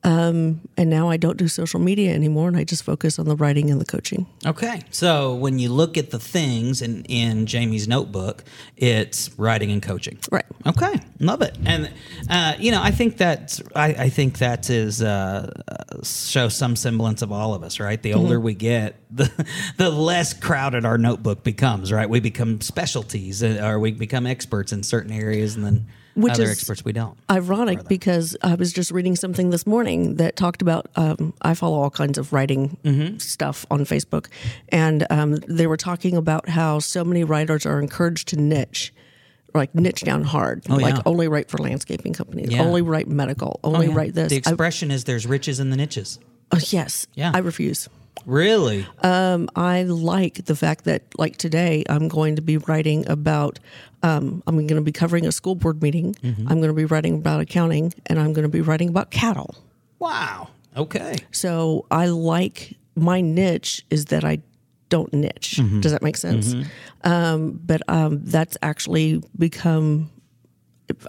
Um, 0.04 0.60
and 0.76 0.90
now 0.90 1.08
I 1.08 1.16
don't 1.16 1.38
do 1.38 1.48
social 1.48 1.80
media 1.80 2.12
anymore, 2.12 2.46
and 2.46 2.58
I 2.58 2.64
just 2.64 2.82
focus 2.82 3.18
on 3.18 3.24
the 3.24 3.36
writing 3.36 3.70
and 3.70 3.80
the 3.80 3.86
coaching. 3.86 4.26
Okay. 4.44 4.82
So 4.90 5.34
when 5.34 5.58
you 5.58 5.70
look 5.70 5.96
at 5.96 6.10
the 6.10 6.18
things 6.18 6.82
in, 6.82 7.04
in 7.06 7.46
Jamie's 7.46 7.88
notebook, 7.88 8.44
it's 8.76 9.30
writing 9.38 9.70
and 9.70 9.82
coaching. 9.82 10.18
Right. 10.30 10.44
Okay. 10.66 11.00
Love 11.20 11.40
it. 11.40 11.56
And, 11.64 11.90
uh, 12.28 12.52
you 12.58 12.70
know, 12.70 12.82
I 12.82 12.90
think 12.90 13.16
that, 13.16 13.58
I, 13.74 13.86
I 13.86 14.08
think 14.10 14.38
that 14.38 14.68
is, 14.68 15.02
uh, 15.02 15.50
show 16.02 16.50
some 16.50 16.76
semblance 16.76 17.22
of 17.22 17.32
all 17.32 17.54
of 17.54 17.62
us, 17.62 17.80
right? 17.80 18.00
The 18.00 18.12
older 18.12 18.38
we 18.38 18.52
get, 18.52 18.96
the, 19.10 19.30
the 19.78 19.88
less 19.88 20.34
crowded 20.34 20.84
our 20.84 20.98
notebook 20.98 21.44
becomes, 21.44 21.90
right? 21.90 22.10
We 22.10 22.20
become 22.20 22.60
specialties 22.60 23.42
uh, 23.42 23.60
or 23.64 23.78
we 23.78 23.92
become 23.92 24.26
experts 24.26 24.70
in 24.70 24.82
certain 24.82 25.12
areas 25.12 25.56
and 25.56 25.64
then 25.64 25.86
Which 26.14 26.34
other 26.34 26.44
is- 26.44 26.50
experts 26.52 26.84
we 26.84 26.92
don't. 26.92 27.16
ironic 27.30 27.88
because 27.88 28.36
I 28.42 28.54
was 28.54 28.72
just 28.72 28.90
reading 28.90 29.16
something 29.16 29.50
this 29.50 29.66
morning 29.66 30.16
that 30.16 30.36
talked 30.36 30.62
about. 30.62 30.86
Um, 30.96 31.34
I 31.42 31.54
follow 31.54 31.80
all 31.80 31.90
kinds 31.90 32.18
of 32.18 32.32
writing 32.32 32.76
Mm-hmm. 32.84 33.18
stuff 33.18 33.66
on 33.70 33.80
Facebook, 33.80 34.26
and 34.68 35.06
um, 35.10 35.36
they 35.48 35.66
were 35.66 35.76
talking 35.76 36.16
about 36.16 36.48
how 36.48 36.78
so 36.78 37.04
many 37.04 37.24
writers 37.24 37.66
are 37.66 37.80
encouraged 37.80 38.28
to 38.28 38.36
niche. 38.36 38.92
Like 39.54 39.72
niche 39.72 40.02
down 40.02 40.24
hard, 40.24 40.68
like 40.68 40.82
Oh, 40.94 40.96
yeah. 40.96 41.02
only 41.06 41.28
write 41.28 41.48
for 41.48 41.58
landscaping 41.58 42.12
companies, 42.12 42.50
Yeah. 42.50 42.62
only 42.62 42.82
write 42.82 43.06
medical, 43.06 43.60
only 43.62 43.86
Oh, 43.86 43.90
Yeah. 43.90 43.96
write 43.96 44.14
this. 44.14 44.28
The 44.30 44.34
I- 44.36 44.38
expression 44.38 44.90
is 44.90 45.04
there's 45.04 45.26
riches 45.28 45.60
in 45.60 45.70
the 45.70 45.76
niches. 45.76 46.18
oh, 46.50 46.58
yes, 46.70 47.06
Yeah. 47.14 47.30
I 47.32 47.38
refuse. 47.38 47.88
Really? 48.26 48.84
I 49.02 49.84
like 49.86 50.44
the 50.46 50.56
fact 50.56 50.84
that, 50.86 51.02
like 51.18 51.36
today, 51.36 51.84
I'm 51.88 52.08
going 52.08 52.34
to 52.36 52.42
be 52.42 52.56
writing 52.58 53.08
about. 53.08 53.58
Um, 54.04 54.42
I'm 54.46 54.56
going 54.56 54.76
to 54.76 54.80
be 54.82 54.92
covering 54.92 55.26
a 55.26 55.32
school 55.32 55.54
board 55.54 55.82
meeting. 55.82 56.14
Mm-hmm. 56.22 56.46
I'm 56.48 56.58
going 56.60 56.68
to 56.68 56.74
be 56.74 56.84
writing 56.84 57.14
about 57.16 57.40
accounting, 57.40 57.92
and 58.06 58.18
I'm 58.20 58.32
going 58.32 58.42
to 58.44 58.48
be 58.48 58.60
writing 58.60 58.88
about 58.88 59.10
cattle. 59.10 59.54
wow. 59.98 60.48
Okay. 60.76 61.14
So 61.30 61.86
I 61.90 62.06
like 62.06 62.76
my 62.96 63.20
niche 63.20 63.84
is 63.90 64.06
that 64.06 64.24
I 64.24 64.38
don't 64.88 65.12
niche. 65.12 65.56
Mm-hmm. 65.58 65.80
Does 65.80 65.92
that 65.92 66.02
make 66.02 66.16
sense? 66.16 66.54
Um, 67.04 67.60
but 67.64 67.80
um, 67.88 68.20
that's 68.24 68.56
actually 68.60 69.22
become. 69.38 70.10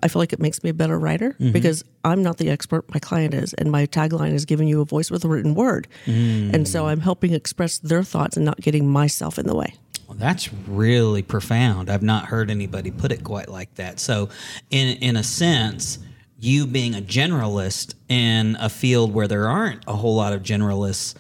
I 0.02 0.08
feel 0.08 0.22
like 0.22 0.32
it 0.34 0.40
makes 0.40 0.64
me 0.64 0.70
a 0.70 0.74
better 0.74 0.98
writer 0.98 1.32
Mm-hmm. 1.34 1.52
because 1.52 1.84
I'm 2.06 2.24
not 2.24 2.38
the 2.38 2.50
expert. 2.50 2.90
My 2.94 3.00
client 3.00 3.34
is, 3.34 3.54
and 3.56 3.72
my 3.72 3.88
tagline 3.88 4.34
is 4.34 4.46
giving 4.46 4.68
you 4.70 4.80
a 4.82 4.86
voice 4.86 5.12
with 5.12 5.26
a 5.26 5.28
written 5.28 5.54
word. 5.56 5.88
And 6.06 6.54
Mm. 6.64 6.68
so 6.68 6.88
I'm 6.88 7.02
helping 7.02 7.34
express 7.34 7.80
their 7.80 8.04
thoughts 8.04 8.38
and 8.38 8.46
not 8.46 8.62
getting 8.62 8.88
myself 8.88 9.38
in 9.38 9.48
the 9.48 9.56
way. 9.56 9.74
Well, 10.08 10.18
that's 10.18 10.54
really 10.54 11.24
profound. 11.24 11.90
I've 11.90 12.04
not 12.04 12.26
heard 12.26 12.52
anybody 12.52 12.92
put 12.92 13.12
it 13.12 13.24
quite 13.24 13.50
like 13.50 13.74
that. 13.76 14.00
So, 14.00 14.30
in 14.70 14.98
in 14.98 15.16
a 15.16 15.24
sense, 15.24 16.00
you 16.40 16.68
being 16.68 16.94
a 16.94 17.02
generalist 17.02 17.96
in 18.08 18.56
a 18.60 18.70
field 18.70 19.14
where 19.14 19.28
there 19.28 19.48
aren't 19.48 19.84
a 19.88 19.94
whole 19.94 20.16
lot 20.16 20.34
of 20.34 20.44
generalists 20.44 21.16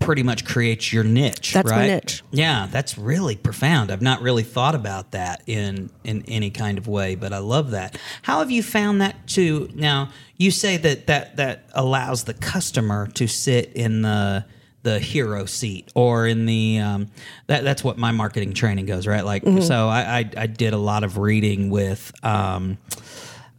pretty 0.00 0.22
much 0.22 0.44
creates 0.44 0.92
your 0.92 1.04
niche. 1.04 1.52
That's 1.52 1.70
my 1.70 1.76
right? 1.76 1.86
niche. 1.86 2.22
Yeah, 2.30 2.66
that's 2.70 2.98
really 2.98 3.36
profound. 3.36 3.90
I've 3.90 4.02
not 4.02 4.20
really 4.20 4.42
thought 4.42 4.74
about 4.74 5.12
that 5.12 5.42
in 5.46 5.90
in 6.04 6.24
any 6.28 6.50
kind 6.50 6.78
of 6.78 6.88
way, 6.88 7.14
but 7.14 7.32
I 7.32 7.38
love 7.38 7.70
that. 7.70 7.98
How 8.22 8.40
have 8.40 8.50
you 8.50 8.62
found 8.62 9.00
that 9.00 9.26
to 9.28 9.70
now? 9.74 10.10
You 10.36 10.50
say 10.50 10.76
that 10.76 11.06
that 11.06 11.36
that 11.36 11.70
allows 11.72 12.24
the 12.24 12.34
customer 12.34 13.06
to 13.08 13.26
sit 13.26 13.72
in 13.74 14.02
the 14.02 14.44
the 14.82 14.98
hero 14.98 15.44
seat 15.44 15.90
or 15.94 16.26
in 16.26 16.44
the 16.46 16.78
um, 16.78 17.06
that 17.46 17.62
that's 17.64 17.84
what 17.84 17.98
my 17.98 18.10
marketing 18.10 18.52
training 18.52 18.84
goes 18.86 19.06
right 19.06 19.24
like 19.24 19.44
Mm-hmm. 19.44 19.60
so 19.62 19.88
I, 19.88 20.18
I 20.18 20.30
I 20.36 20.46
did 20.46 20.72
a 20.72 20.78
lot 20.78 21.04
of 21.04 21.18
reading 21.18 21.70
with 21.70 22.12
um, 22.24 22.78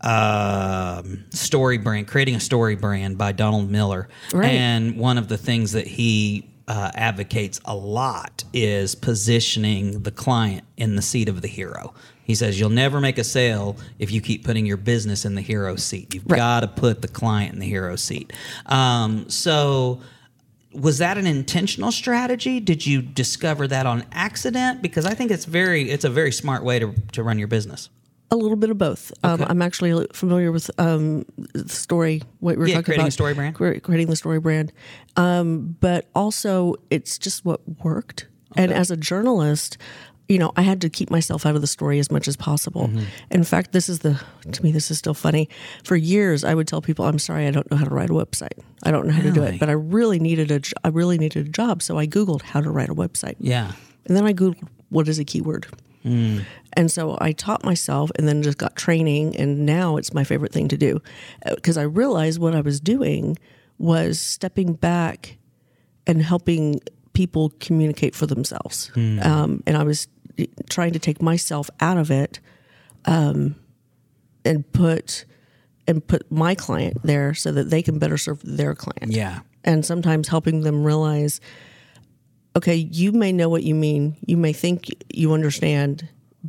um, 0.02 1.24
story 1.30 1.78
brand, 1.78 2.08
creating 2.08 2.36
a 2.36 2.40
story 2.40 2.76
brand 2.76 3.18
by 3.18 3.32
Donald 3.32 3.70
Miller. 3.70 4.10
Right. 4.34 4.52
And 4.52 4.98
one 4.98 5.18
of 5.18 5.28
the 5.30 5.38
things 5.38 5.72
that 5.74 5.88
he 5.88 6.50
uh, 6.68 6.92
advocates 6.94 7.60
a 7.66 7.76
lot 7.76 8.44
is 8.54 8.96
positioning 8.96 10.04
the 10.04 10.12
client 10.12 10.64
in 10.78 10.96
the 10.96 11.02
seat 11.02 11.30
of 11.30 11.42
the 11.42 11.48
hero. 11.48 11.94
He 12.26 12.36
says 12.36 12.58
you'll 12.60 12.70
never 12.70 13.02
make 13.02 13.18
a 13.18 13.24
sale 13.24 13.78
if 14.00 14.12
you 14.12 14.22
keep 14.22 14.46
putting 14.46 14.66
your 14.66 14.78
business 14.78 15.26
in 15.26 15.36
the 15.36 15.42
hero 15.42 15.76
seat. 15.76 16.14
You've 16.14 16.24
Right. 16.26 16.38
got 16.38 16.62
to 16.62 16.68
put 16.70 17.02
the 17.02 17.08
client 17.10 17.54
in 17.54 17.60
the 17.60 17.66
hero 17.68 17.96
seat. 17.98 18.32
Um, 18.66 19.30
so 19.30 20.00
was 20.74 20.98
that 20.98 21.18
an 21.18 21.28
intentional 21.28 21.92
strategy 21.92 22.60
did 22.60 22.86
you 22.86 23.02
discover 23.02 23.68
that 23.68 23.86
on 23.86 24.04
accident 24.12 24.82
because 24.82 25.06
i 25.06 25.14
think 25.14 25.32
it's 25.32 25.46
very 25.46 25.90
it's 25.90 26.04
a 26.06 26.10
very 26.10 26.32
smart 26.32 26.64
way 26.64 26.80
to, 26.80 26.94
to 27.12 27.22
run 27.24 27.38
your 27.40 27.48
business 27.48 27.90
A 28.32 28.36
little 28.36 28.58
bit 28.58 28.72
of 28.72 28.80
both. 28.80 29.12
Um, 29.24 29.44
I'm 29.48 29.62
actually 29.62 30.08
familiar 30.12 30.52
with 30.52 30.72
um, 30.80 31.24
the 31.54 31.70
story. 31.70 32.24
What 32.40 32.56
we 32.58 32.62
were 32.62 32.68
Yeah, 32.68 32.76
talking 32.76 32.86
creating 32.86 33.02
a 33.02 33.06
about, 33.06 33.14
story 33.14 33.34
brand. 33.36 33.54
creating 33.56 34.08
the 34.08 34.16
story 34.16 34.40
brand. 34.40 34.72
Um, 35.18 35.78
but 35.80 36.10
also, 36.16 36.74
it's 36.90 37.20
just 37.20 37.46
what 37.46 37.60
worked. 37.84 38.26
And 38.56 38.72
as 38.72 38.90
a 38.90 38.98
journalist, 38.98 39.78
you 40.30 40.40
know, 40.40 40.52
I 40.56 40.62
had 40.62 40.80
to 40.82 40.90
keep 40.90 41.10
myself 41.12 41.46
out 41.46 41.56
of 41.56 41.62
the 41.62 41.68
story 41.68 42.00
as 42.00 42.10
much 42.10 42.28
as 42.28 42.38
possible. 42.38 42.88
Mm-hmm. 42.88 43.04
In 43.32 43.44
fact, 43.44 43.72
this 43.74 43.90
is 43.90 44.00
the 44.00 44.20
to 44.52 44.64
me 44.64 44.72
this 44.72 44.90
is 44.90 44.98
still 44.98 45.14
funny. 45.14 45.50
For 45.84 45.96
years, 45.96 46.44
I 46.44 46.54
would 46.54 46.68
tell 46.68 46.82
people, 46.82 47.06
"I'm 47.06 47.20
sorry, 47.20 47.48
I 47.48 47.52
don't 47.52 47.70
know 47.70 47.78
how 47.78 47.86
to 47.86 47.94
write 47.94 48.10
a 48.10 48.14
website. 48.14 48.58
I 48.84 48.92
don't 48.92 49.06
know 49.08 49.14
how 49.14 49.22
to 49.22 49.32
do 49.32 49.44
it." 49.44 49.60
But 49.60 49.70
I 49.70 49.74
really 49.74 50.20
needed 50.20 50.52
a, 50.52 50.62
I 50.84 50.90
really 50.90 51.18
needed 51.18 51.46
a 51.46 51.50
job, 51.50 51.82
so 51.82 51.98
I 51.98 52.08
googled 52.08 52.42
how 52.42 52.62
to 52.62 52.70
write 52.70 52.90
a 52.90 52.96
website. 52.96 53.36
yeah 53.40 53.74
And 54.06 54.16
then 54.16 54.26
I 54.26 54.34
Googled 54.34 54.68
what 54.90 55.08
is 55.08 55.20
a 55.20 55.26
keyword. 55.26 55.68
And 56.76 56.92
so 56.92 57.18
I 57.22 57.32
taught 57.32 57.64
myself 57.64 58.12
and 58.16 58.28
then 58.28 58.44
just 58.44 58.58
got 58.58 58.76
training. 58.76 59.38
And 59.38 59.66
now 59.66 59.96
it's 59.96 60.14
my 60.14 60.24
favorite 60.26 60.52
thing 60.52 60.68
to 60.68 60.78
do 60.78 61.02
because 61.56 61.78
I 61.78 61.84
realized 61.84 62.40
what 62.40 62.56
I 62.56 62.62
was 62.62 62.80
doing 62.82 63.38
was 63.78 64.20
stepping 64.20 64.74
back 64.74 65.38
and 66.06 66.22
helping 66.22 66.82
people 67.14 67.52
communicate 67.60 68.16
for 68.16 68.26
themselves. 68.26 68.92
Um, 68.96 69.64
and 69.66 69.78
I 69.78 69.84
was 69.84 70.08
trying 70.70 70.94
to 70.94 71.00
take 71.00 71.22
myself 71.22 71.70
out 71.80 71.98
of 71.98 72.12
it 72.12 72.40
um, 73.06 73.56
and 74.44 74.70
put 74.74 75.26
and 75.88 76.06
put 76.06 76.32
my 76.32 76.56
client 76.56 76.98
there 77.04 77.34
so 77.34 77.52
that 77.52 77.70
they 77.70 77.82
can 77.82 78.00
better 78.00 78.18
serve 78.18 78.40
their 78.44 78.74
client. 78.74 79.12
Yeah. 79.12 79.42
And 79.64 79.86
sometimes 79.86 80.28
helping 80.28 80.62
them 80.62 80.84
realize 80.84 81.40
okay 82.56 82.76
you 82.76 83.12
may 83.12 83.32
know 83.32 83.50
what 83.50 83.64
you 83.64 83.74
mean 83.74 84.16
you 84.26 84.38
may 84.38 84.54
think 84.54 84.88
you 85.12 85.34
understand 85.34 86.08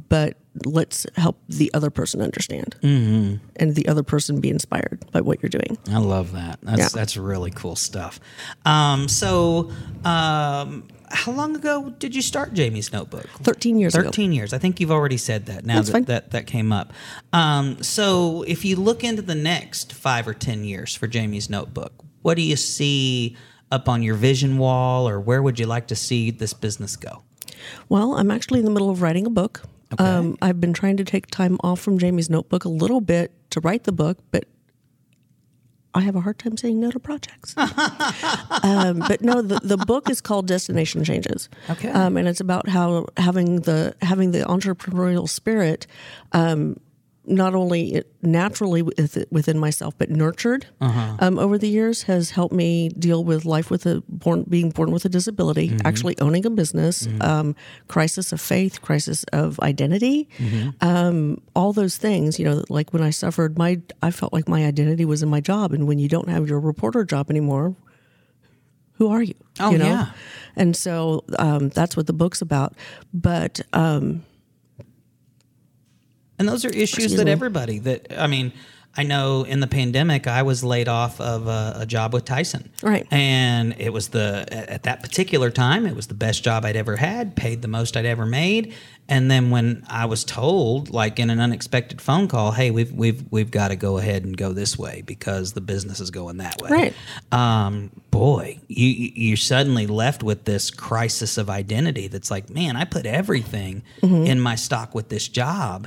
but 0.09 0.37
let's 0.65 1.07
help 1.17 1.39
the 1.49 1.71
other 1.75 1.91
person 1.91 2.21
understand 2.21 2.77
mm-hmm. 2.81 3.45
and 3.57 3.75
the 3.75 3.87
other 3.89 4.03
person 4.03 4.41
be 4.41 4.51
inspired 4.51 5.05
by 5.11 5.21
what 5.21 5.43
you're 5.43 5.51
doing 5.51 5.77
I 5.91 5.99
love 5.99 6.33
that. 6.33 6.59
That's 6.63 6.79
Yeah. 6.79 6.89
that's 6.93 7.17
really 7.17 7.51
cool 7.51 7.77
stuff. 7.77 8.21
Um, 8.65 9.09
so, 9.09 9.71
um, 10.05 10.89
how 11.11 11.33
long 11.33 11.55
ago 11.55 11.91
did 11.99 12.15
you 12.15 12.23
start 12.23 12.55
Jamie's 12.55 12.93
Notebook? 12.93 13.29
13 13.43 13.79
years 13.79 13.95
ago 13.95 14.05
Thirteen 14.05 14.33
years. 14.33 14.53
I 14.53 14.59
think 14.59 14.81
you've 14.81 14.91
already 14.91 15.17
said 15.17 15.47
that. 15.47 15.65
Now 15.65 15.77
That's 15.77 15.89
that, 15.89 15.93
fine. 15.93 16.05
that 16.05 16.31
that 16.31 16.47
came 16.47 16.73
up. 16.73 16.93
Um, 17.33 17.83
so, 17.83 18.43
if 18.47 18.65
you 18.65 18.77
look 18.77 19.05
into 19.05 19.23
the 19.23 19.35
next 19.35 19.93
five 19.93 20.27
or 20.27 20.35
ten 20.35 20.65
years 20.65 20.95
for 20.95 21.07
Jamie's 21.07 21.49
Notebook, 21.51 21.93
what 22.23 22.35
do 22.37 22.43
you 22.43 22.57
see 22.57 23.37
up 23.71 23.89
on 23.89 24.03
your 24.03 24.15
vision 24.15 24.59
wall, 24.59 25.09
or 25.09 25.21
where 25.21 25.43
would 25.43 25.59
you 25.59 25.67
like 25.67 25.87
to 25.89 25.97
see 25.97 26.31
this 26.31 26.53
business 26.55 26.97
go? 26.97 27.23
well 27.89 28.15
i'm 28.19 28.31
actually 28.31 28.59
in 28.59 28.65
the 28.67 28.71
middle 28.71 28.91
of 28.91 29.01
writing 29.01 29.27
a 29.27 29.31
book 29.31 29.63
Okay. 29.93 30.05
um, 30.05 30.37
i've 30.43 30.61
been 30.61 30.73
trying 30.73 30.97
to 30.97 31.05
take 31.05 31.27
time 31.29 31.59
off 31.63 31.81
from 31.81 31.99
jamie's 31.99 32.31
notebook 32.31 32.65
a 32.65 32.69
little 32.69 33.01
bit 33.01 33.33
to 33.51 33.61
write 33.61 33.85
the 33.85 33.93
book 33.93 34.19
but 34.31 34.45
I 35.95 36.01
have 36.01 36.17
a 36.17 36.21
hard 36.21 36.39
time 36.39 36.57
saying 36.57 36.81
no 36.81 36.91
to 36.91 36.99
projects. 36.99 37.55
um, 38.65 38.99
but 38.99 39.23
no, 39.23 39.43
the, 39.43 39.61
the 39.63 39.77
book 39.77 40.11
is 40.11 40.21
called 40.21 40.49
Destination 40.49 41.05
Changes. 41.05 41.49
Okay. 41.71 41.89
Um, 41.89 42.17
and 42.17 42.27
it's 42.27 42.41
about 42.41 42.69
how 42.69 43.07
having 43.17 43.61
the 43.61 43.95
having 44.03 44.33
the 44.33 44.41
entrepreneurial 44.41 45.29
spirit, 45.29 45.87
um, 46.33 46.79
not 47.27 47.55
only 47.55 48.03
naturally 48.23 48.83
within 48.83 49.59
myself, 49.59 49.95
but 49.97 50.11
nurtured 50.11 50.67
um, 50.81 51.39
over 51.39 51.57
the 51.59 51.69
years, 51.69 52.03
has 52.05 52.31
helped 52.31 52.55
me 52.55 52.91
deal 52.91 53.25
with 53.25 53.45
life 53.45 53.71
with 53.71 53.87
a 53.87 54.03
born 54.09 54.45
being 54.49 54.71
born 54.71 54.91
with 54.91 55.05
a 55.05 55.09
disability, 55.09 55.69
actually 55.85 56.19
owning 56.21 56.45
a 56.45 56.51
business, 56.51 57.09
um, 57.21 57.57
crisis 57.89 58.33
of 58.33 58.41
faith, 58.41 58.83
crisis 58.83 59.25
of 59.33 59.59
identity, 59.61 60.29
um, 60.81 61.41
all 61.57 61.73
those 61.73 61.97
things. 61.97 62.39
You 62.39 62.45
know, 62.45 62.65
like 62.69 62.93
when 62.93 63.03
I 63.03 63.11
suffered 63.11 63.57
my, 63.59 63.81
I 64.03 64.11
felt 64.11 64.33
like 64.33 64.49
my 64.49 64.65
identity 64.67 65.05
was 65.05 65.23
in 65.23 65.29
my 65.31 65.41
job, 65.41 65.73
and 65.73 65.87
when 65.87 65.99
you 65.99 66.09
don't 66.09 66.29
have 66.29 66.49
your 66.49 66.61
reporter 66.61 67.05
job 67.05 67.31
anymore, 67.31 67.75
who 68.99 69.09
are 69.09 69.23
you? 69.23 69.35
Oh, 69.61 69.71
you 69.71 69.79
know? 69.79 69.87
yeah. 69.87 70.11
And 70.57 70.77
so 70.77 71.25
um, 71.39 71.71
that's 71.71 71.97
what 71.97 72.07
the 72.07 72.13
book's 72.13 72.41
about. 72.43 72.75
But 73.13 73.61
um, 73.73 74.25
And 76.39 76.49
those 76.49 76.65
are 76.65 76.69
issues 76.71 76.95
Excuse 77.05 77.17
that 77.17 77.27
me. 77.27 77.31
everybody 77.33 77.79
that 77.81 78.07
I 78.19 78.27
mean, 78.27 78.53
I 78.97 79.03
know 79.03 79.43
in 79.45 79.59
the 79.61 79.67
pandemic 79.67 80.27
I 80.29 80.43
was 80.43 80.63
laid 80.63 80.87
off 80.89 81.21
of 81.21 81.47
a, 81.49 81.79
a 81.81 81.87
job 81.87 82.13
with 82.13 82.25
Tyson. 82.25 82.71
Right. 82.83 83.07
And 83.11 83.75
it 83.79 83.93
was 83.93 84.09
the 84.09 84.45
at 84.51 84.69
at 84.69 84.83
that 84.85 85.03
particular 85.03 85.51
time 85.51 85.87
it 85.87 85.95
was 85.97 86.07
the 86.09 86.15
best 86.15 86.45
job 86.45 86.65
I'd 86.65 86.77
ever 86.77 86.97
had, 86.97 87.35
paid 87.37 87.63
the 87.63 87.69
most 87.69 87.97
I'd 87.97 88.07
ever 88.07 88.27
made. 88.27 88.75
And 89.07 89.31
then 89.31 89.51
when 89.51 89.85
I 89.89 90.07
was 90.07 90.25
told 90.25 90.91
like 90.91 91.19
in 91.19 91.29
an 91.29 91.39
unexpected 91.39 92.01
phone 92.01 92.27
call, 92.27 92.53
"Hey, 92.53 92.71
we've 92.71 92.91
we've 92.93 93.23
we've 93.31 93.51
got 93.51 93.69
to 93.69 93.77
go 93.77 93.99
ahead 93.99 94.25
and 94.25 94.37
go 94.37 94.53
this 94.53 94.79
way 94.79 95.03
because 95.05 95.53
the 95.53 95.61
business 95.61 96.01
is 96.01 96.11
going 96.11 96.39
that 96.39 96.61
way." 96.63 96.71
Right. 96.71 96.95
Um 97.31 97.91
boy, 98.11 98.59
you 98.69 98.87
you- 98.89 99.13
you're 99.15 99.37
suddenly 99.37 99.87
left 99.87 100.23
with 100.23 100.45
this 100.45 100.71
crisis 100.71 101.37
of 101.37 101.51
identity 101.51 102.07
that's 102.09 102.31
like, 102.31 102.49
man, 102.51 102.77
I 102.77 102.85
put 102.85 103.07
everything 103.07 103.83
Mm-hmm. 104.03 104.27
in 104.27 104.41
my 104.41 104.55
stock 104.57 104.95
with 104.95 105.09
this 105.11 105.29
job 105.29 105.87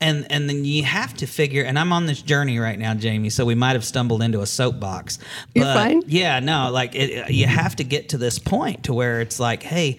and 0.00 0.26
and 0.30 0.48
then 0.48 0.64
you 0.64 0.82
have 0.84 1.14
to 1.14 1.26
figure 1.26 1.62
and 1.64 1.78
i'm 1.78 1.92
on 1.92 2.06
this 2.06 2.20
journey 2.22 2.58
right 2.58 2.78
now 2.78 2.92
jamie 2.94 3.30
so 3.30 3.44
we 3.44 3.54
might 3.54 3.72
have 3.72 3.84
stumbled 3.84 4.22
into 4.22 4.40
a 4.40 4.46
soapbox. 4.46 5.18
You're 5.54 5.64
fine. 5.64 6.02
yeah 6.06 6.40
no 6.40 6.70
like 6.70 6.94
it, 6.94 7.30
you 7.30 7.46
have 7.46 7.76
to 7.76 7.84
get 7.84 8.10
to 8.10 8.18
this 8.18 8.38
point 8.38 8.84
to 8.84 8.94
where 8.94 9.20
it's 9.20 9.40
like 9.40 9.62
hey 9.62 9.96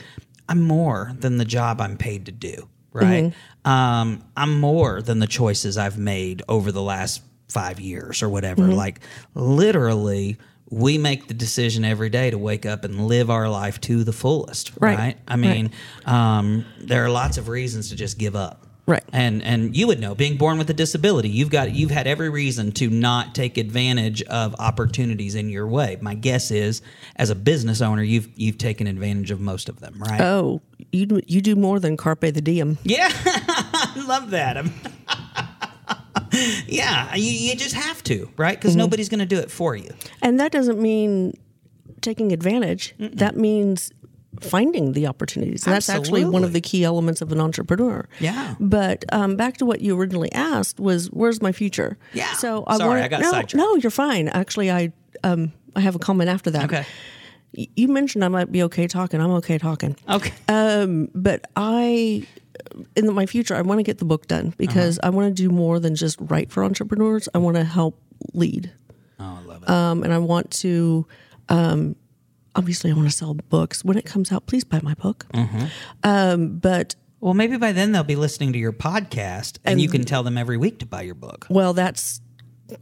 i'm 0.47 0.61
more 0.61 1.13
than 1.19 1.37
the 1.37 1.45
job 1.45 1.81
i'm 1.81 1.97
paid 1.97 2.25
to 2.27 2.31
do 2.31 2.67
right? 2.93 3.33
Um, 3.65 4.23
i'm 4.35 4.59
more 4.59 5.01
than 5.01 5.19
the 5.19 5.27
choices 5.27 5.77
i've 5.77 5.97
made 5.97 6.43
over 6.47 6.71
the 6.71 6.81
last 6.81 7.21
five 7.49 7.79
years 7.79 8.21
or 8.21 8.27
whatever. 8.29 8.63
Like 8.67 8.99
literally 9.33 10.37
we 10.69 10.97
make 10.97 11.27
the 11.27 11.33
decision 11.33 11.85
every 11.85 12.09
day 12.09 12.29
to 12.29 12.37
wake 12.37 12.65
up 12.65 12.83
and 12.83 13.07
live 13.07 13.29
our 13.29 13.47
life 13.49 13.79
to 13.81 14.03
the 14.03 14.11
fullest 14.11 14.71
Right. 14.81 14.97
right, 14.97 15.17
i 15.27 15.37
mean 15.37 15.71
um, 16.05 16.65
there 16.81 17.05
are 17.05 17.09
lots 17.09 17.37
of 17.37 17.47
reasons 17.47 17.89
to 17.89 17.95
just 17.95 18.17
give 18.17 18.35
up 18.35 18.66
Right. 18.87 19.03
and 19.11 19.43
and 19.43 19.75
you 19.75 19.85
would 19.87 19.99
know 19.99 20.15
being 20.15 20.37
born 20.37 20.57
with 20.57 20.69
a 20.69 20.73
disability 20.73 21.27
you've 21.27 21.49
got 21.49 21.75
you've 21.75 21.91
had 21.91 22.07
every 22.07 22.29
reason 22.29 22.71
to 22.73 22.89
not 22.89 23.35
take 23.35 23.57
advantage 23.57 24.23
of 24.23 24.55
opportunities 24.59 25.35
in 25.35 25.49
your 25.49 25.67
way. 25.67 25.97
My 25.99 26.15
guess 26.15 26.51
is 26.51 26.81
as 27.17 27.29
a 27.29 27.35
business 27.35 27.81
owner 27.81 28.01
you've 28.01 28.29
you've 28.35 28.57
taken 28.57 28.87
advantage 28.87 29.29
of 29.29 29.41
most 29.41 29.67
of 29.67 29.81
them 29.81 29.95
right? 29.97 30.21
Oh, 30.21 30.61
you 30.93 31.05
do- 31.05 31.21
you 31.27 31.41
do 31.41 31.57
more 31.57 31.81
than 31.81 31.97
carpe 31.97 32.21
the 32.21 32.41
diem. 32.41 32.77
yeah. 32.83 33.09
I 33.25 34.05
love 34.07 34.31
that. 34.31 34.65
Yeah 36.67 37.15
you, 37.15 37.31
you 37.31 37.55
just 37.55 37.73
have 37.73 38.03
to 38.03 38.29
right? 38.37 38.57
Because 38.57 38.71
mm-hmm. 38.71 38.79
nobody's 38.79 39.09
going 39.09 39.19
to 39.19 39.25
do 39.25 39.39
it 39.39 39.49
for 39.51 39.75
you. 39.75 39.89
And 40.21 40.39
that 40.39 40.51
doesn't 40.51 40.79
mean 40.79 41.33
taking 42.01 42.31
advantage. 42.31 42.93
That 42.99 43.35
means 43.35 43.91
finding 44.41 44.93
the 44.93 45.07
opportunities. 45.07 45.65
And 45.65 45.73
that's 45.75 45.89
actually 45.89 46.25
one 46.25 46.43
of 46.43 46.53
the 46.53 46.61
key 46.61 46.83
elements 46.83 47.21
of 47.21 47.31
an 47.31 47.39
entrepreneur. 47.39 48.07
Yeah. 48.19 48.55
But 48.59 49.05
um, 49.13 49.35
back 49.35 49.57
to 49.57 49.65
what 49.65 49.81
you 49.81 49.97
originally 49.99 50.31
asked 50.31 50.79
was, 50.79 51.07
where's 51.07 51.41
my 51.41 51.51
future? 51.51 51.97
Yeah. 52.13 52.33
So 52.33 52.63
I 52.67 52.77
Sorry, 52.77 52.89
wanna- 52.89 53.01
I 53.03 53.07
got 53.07 53.21
no, 53.21 53.31
sidetracked. 53.31 53.55
No, 53.55 53.75
you're 53.75 53.91
fine. 53.91 54.27
Actually, 54.29 54.71
I 54.71 54.91
um, 55.23 55.51
I 55.75 55.81
have 55.81 55.95
a 55.95 55.99
comment 55.99 56.29
after 56.29 56.51
that. 56.51 56.65
okay 56.65 56.85
You 57.53 57.87
mentioned 57.87 58.23
I 58.23 58.27
might 58.27 58.51
be 58.51 58.63
okay 58.63 58.87
talking. 58.87 59.19
I'm 59.21 59.31
okay 59.31 59.57
talking. 59.57 59.95
okay 60.09 60.33
Um, 60.47 61.09
But 61.15 61.45
I, 61.55 62.25
in 62.95 63.13
my 63.13 63.25
future, 63.25 63.55
I 63.55 63.61
want 63.61 63.79
to 63.79 63.83
get 63.83 63.97
the 63.99 64.05
book 64.05 64.27
done 64.27 64.53
because 64.57 64.97
Uh-huh. 64.99 65.07
I 65.07 65.09
want 65.15 65.35
to 65.35 65.43
do 65.43 65.49
more 65.49 65.79
than 65.79 65.95
just 65.95 66.17
write 66.19 66.51
for 66.51 66.63
entrepreneurs. 66.63 67.27
I 67.33 67.37
want 67.39 67.55
to 67.57 67.63
help 67.63 67.99
lead 68.33 68.71
oh 69.19 69.39
i 69.41 69.45
love 69.47 69.63
it 69.63 69.69
um, 69.69 70.03
and 70.03 70.11
I 70.13 70.17
want 70.17 70.51
to. 70.63 71.05
Um, 71.49 71.95
obviously, 72.57 72.91
I 72.91 72.93
want 72.93 73.09
to 73.09 73.15
sell 73.15 73.33
books. 73.33 73.85
When 73.85 73.97
it 73.97 74.05
comes 74.05 74.31
out, 74.31 74.45
please 74.47 74.63
buy 74.63 74.79
my 74.83 74.93
book. 74.95 75.25
Mm-hmm. 75.33 75.65
Um, 76.03 76.57
but 76.57 76.95
well 77.19 77.33
maybe 77.33 77.57
by 77.57 77.71
then 77.71 77.91
they'll 77.91 78.03
be 78.03 78.15
listening 78.15 78.53
to 78.53 78.59
your 78.59 78.71
podcast 78.71 79.57
and, 79.65 79.81
you 79.81 79.89
can 79.89 80.03
tell 80.03 80.21
them 80.21 80.37
every 80.37 80.55
week 80.57 80.77
to 80.79 80.85
buy 80.85 81.01
your 81.01 81.15
book 81.15 81.47
well, 81.49 81.73
that's 81.73 82.21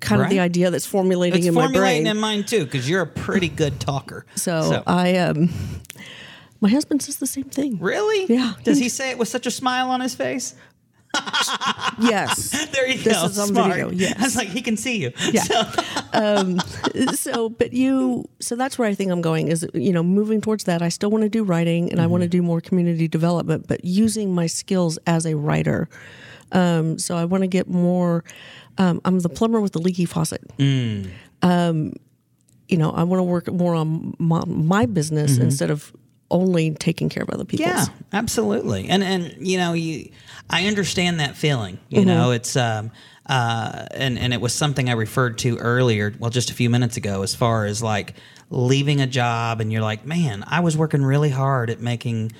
kind 0.01 0.21
of 0.21 0.29
the 0.29 0.39
idea 0.39 0.71
that's 0.71 0.85
formulating 0.85 1.39
it's 1.39 1.47
in 1.47 1.53
my 1.53 1.61
formulating 1.61 2.03
brain. 2.03 2.15
in 2.15 2.19
mine 2.19 2.43
too 2.43 2.65
because 2.65 2.89
you're 2.89 3.03
a 3.03 3.07
pretty 3.07 3.47
good 3.47 3.79
talker 3.79 4.25
so, 4.35 4.83
I, 4.85 5.15
um, 5.17 5.49
my 6.61 6.69
husband 6.69 7.01
says 7.03 7.17
the 7.17 7.27
same 7.27 7.43
thing. 7.43 7.77
Really? 7.79 8.33
Yeah. 8.33 8.53
Does 8.63 8.79
he 8.79 8.89
say 8.89 9.11
it 9.11 9.19
with 9.19 9.27
such 9.27 9.45
a 9.45 9.51
smile 9.51 9.91
on 9.91 10.01
his 10.01 10.15
face? 10.15 10.55
Yes. 11.99 12.51
There 12.75 12.87
you 12.87 12.97
This 13.01 13.13
go. 13.13 13.25
is 13.25 13.39
on 13.39 13.47
Smart. 13.47 13.71
video, 13.71 13.89
yes. 13.91 14.15
I 14.19 14.23
was 14.23 14.35
like, 14.35 14.49
he 14.49 14.61
can 14.61 14.75
see 14.75 14.97
you. 15.01 15.11
Yeah. 15.31 15.43
So- 15.43 15.65
so, 17.13 17.49
but 17.49 17.71
you, 17.73 18.27
so 18.41 18.55
that's 18.55 18.77
where 18.77 18.87
I 18.87 18.93
think 18.93 19.11
I'm 19.11 19.21
going 19.21 19.47
is, 19.47 19.65
you 19.73 19.93
know, 19.93 20.03
moving 20.03 20.41
towards 20.41 20.65
that. 20.65 20.81
I 20.81 20.89
still 20.89 21.09
want 21.09 21.23
to 21.23 21.29
do 21.29 21.43
writing 21.43 21.91
and 21.91 22.01
I 22.01 22.07
want 22.07 22.23
to 22.23 22.29
do 22.29 22.41
more 22.41 22.59
community 22.61 23.07
development, 23.07 23.67
but 23.67 23.83
using 23.85 24.33
my 24.35 24.47
skills 24.47 24.97
as 25.07 25.25
a 25.25 25.35
writer. 25.35 25.87
Um, 26.51 26.99
so 26.99 27.15
I 27.17 27.25
want 27.25 27.41
to 27.43 27.47
get 27.47 27.67
more, 27.69 28.23
um, 28.77 28.99
I'm 29.05 29.19
the 29.19 29.29
plumber 29.29 29.61
with 29.61 29.71
the 29.73 29.79
leaky 29.79 30.05
faucet. 30.05 30.41
Um, 31.41 31.93
you 32.67 32.77
know, 32.77 32.91
I 32.91 33.03
want 33.03 33.19
to 33.19 33.23
work 33.23 33.47
more 33.51 33.75
on 33.75 34.15
my, 34.19 34.43
my 34.45 34.85
business 34.85 35.37
instead 35.37 35.69
of 35.71 35.93
only 36.31 36.71
taking 36.71 37.09
care 37.09 37.23
of 37.23 37.29
other 37.29 37.45
people. 37.45 37.65
yeah, 37.65 37.85
absolutely. 38.13 38.87
And 38.89 39.03
and 39.03 39.35
you 39.39 39.57
know, 39.57 39.73
you 39.73 40.09
I 40.49 40.67
understand 40.67 41.19
that 41.19 41.35
feeling. 41.35 41.79
You 41.89 42.05
know, 42.05 42.31
it's 42.31 42.55
um 42.55 42.91
uh 43.27 43.85
and 43.91 44.17
and 44.17 44.33
it 44.33 44.41
was 44.41 44.53
something 44.53 44.89
I 44.89 44.93
referred 44.93 45.37
to 45.39 45.57
earlier, 45.57 46.13
well 46.19 46.29
just 46.29 46.49
a 46.49 46.53
few 46.53 46.69
minutes 46.69 46.97
ago 46.97 47.23
as 47.23 47.35
far 47.35 47.65
as 47.65 47.81
like 47.81 48.15
leaving 48.49 49.01
a 49.01 49.07
job 49.07 49.61
and 49.61 49.71
you're 49.71 49.81
like, 49.81 50.05
"Man, 50.05 50.43
I 50.47 50.59
was 50.59 50.75
working 50.77 51.03
really 51.03 51.29
hard 51.29 51.69
at 51.69 51.79
making 51.79 52.31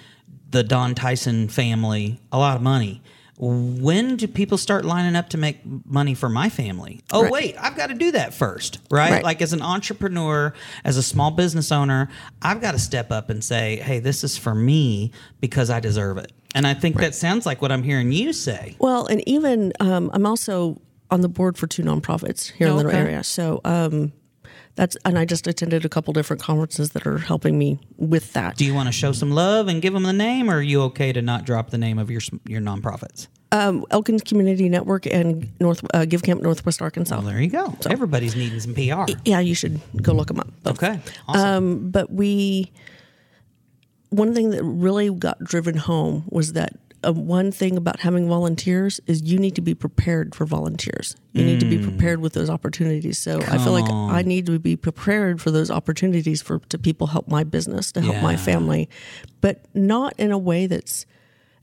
the 0.52 0.64
Don 0.64 0.96
Tyson 0.96 1.48
family 1.48 2.20
a 2.32 2.38
lot 2.38 2.56
of 2.56 2.62
money." 2.62 3.02
When 3.38 4.16
do 4.16 4.28
people 4.28 4.58
start 4.58 4.86
lining 4.86 5.16
up 5.16 5.30
to 5.30 5.38
make 5.38 5.60
money 5.86 6.14
for 6.14 6.30
my 6.30 6.48
family? 6.50 7.02
Oh, 7.12 7.24
Right. 7.24 7.32
wait, 7.32 7.56
I've 7.60 7.76
got 7.76 7.88
to 7.88 7.94
do 7.94 8.12
that 8.14 8.34
first, 8.34 8.80
right? 8.90 9.12
Right. 9.12 9.24
Like 9.24 9.42
as 9.42 9.52
an 9.52 9.62
entrepreneur, 9.62 10.54
as 10.86 10.96
a 10.98 11.04
small 11.04 11.32
business 11.32 11.72
owner, 11.72 12.08
I've 12.42 12.62
got 12.62 12.72
to 12.72 12.80
step 12.80 13.12
up 13.12 13.30
and 13.30 13.44
say, 13.44 13.78
"Hey, 13.78 14.00
this 14.00 14.24
is 14.24 14.38
for 14.38 14.56
me 14.56 15.12
because 15.42 15.70
I 15.70 15.80
deserve 15.82 16.18
it." 16.18 16.32
And 16.54 16.66
I 16.66 16.74
think 16.74 16.96
that 16.98 17.14
sounds 17.14 17.46
like 17.46 17.62
what 17.62 17.72
I'm 17.74 17.84
hearing 17.84 18.14
you 18.14 18.32
say. 18.32 18.76
Well, 18.80 19.06
and 19.08 19.22
even 19.28 19.74
um, 19.82 20.10
I'm 20.14 20.26
also 20.26 20.80
on 21.12 21.20
the 21.22 21.28
board 21.30 21.58
for 21.58 21.68
two 21.68 21.84
nonprofits 21.84 22.52
here 22.54 22.68
in 22.68 22.78
the 22.78 22.88
Okay. 22.88 22.98
area. 22.98 23.24
So 23.24 23.60
um, 23.66 24.14
that's 24.76 24.96
and 25.06 25.18
I 25.18 25.26
just 25.26 25.48
attended 25.48 25.86
a 25.86 25.90
couple 25.90 26.14
different 26.14 26.42
conferences 26.42 26.92
that 26.92 27.08
are 27.08 27.18
helping 27.18 27.58
me 27.58 27.80
with 27.98 28.34
that. 28.34 28.58
Do 28.58 28.66
you 28.66 28.74
want 28.74 28.88
to 28.88 28.92
show 28.92 29.12
some 29.12 29.32
love 29.32 29.68
and 29.68 29.82
give 29.82 29.94
them 29.94 30.04
the 30.04 30.14
name, 30.14 30.50
or 30.50 30.58
are 30.58 30.62
you 30.62 30.82
okay 30.84 31.14
to 31.14 31.22
not 31.22 31.46
drop 31.46 31.70
the 31.70 31.78
name 31.78 31.98
of 31.98 32.12
your 32.12 32.22
your 32.46 32.62
nonprofits? 32.62 33.28
Um, 33.52 33.86
Elkins 33.90 34.22
Community 34.24 34.68
Network 34.68 35.06
and 35.06 35.50
North 35.62 35.86
uh, 35.94 36.04
Give 36.06 36.22
Camp 36.24 36.42
Northwest 36.42 36.82
Arkansas. 36.82 37.16
Well, 37.16 37.26
there 37.26 37.42
you 37.42 37.50
go. 37.50 37.74
Everybody's 37.90 38.36
needing 38.36 38.60
some 38.60 38.74
PR. 38.74 39.12
yeah, 39.24 39.40
you 39.40 39.56
should 39.56 39.80
go 40.02 40.12
look 40.14 40.28
them 40.28 40.40
up. 40.40 40.48
both. 40.64 40.84
Okay, 40.84 41.00
awesome. 41.28 41.46
Um, 41.48 41.90
but 41.90 42.12
we, 42.12 42.72
one 44.10 44.34
thing 44.34 44.50
that 44.50 44.64
really 44.64 45.10
got 45.14 45.40
driven 45.40 45.78
home 45.78 46.26
was 46.30 46.54
that 46.54 46.74
uh, 47.06 47.14
one 47.14 47.52
thing 47.52 47.78
about 47.78 48.00
having 48.00 48.28
volunteers 48.28 49.00
is 49.08 49.22
you 49.22 49.40
need 49.40 49.56
to 49.56 49.62
be 49.62 49.76
prepared 49.76 50.34
for 50.36 50.46
volunteers. 50.46 51.16
You 51.34 51.44
need 51.44 51.60
to 51.60 51.66
be 51.66 51.78
prepared 51.78 52.22
with 52.22 52.34
those 52.34 52.50
opportunities. 52.50 53.20
So 53.20 53.42
I 53.42 53.58
feel 53.58 53.74
like 53.74 53.90
I 53.90 54.22
need 54.22 54.46
to 54.46 54.58
be 54.58 54.78
prepared 54.78 55.42
for 55.42 55.52
those 55.52 55.70
opportunities 55.70 56.42
for 56.42 56.60
to 56.70 56.78
people 56.78 57.08
help 57.08 57.28
my 57.28 57.44
business, 57.44 57.92
to 57.94 58.02
help 58.02 58.22
my 58.22 58.38
family, 58.38 58.90
but 59.42 59.66
not 59.74 60.14
in 60.18 60.32
a 60.32 60.38
way 60.38 60.68
that's 60.68 61.06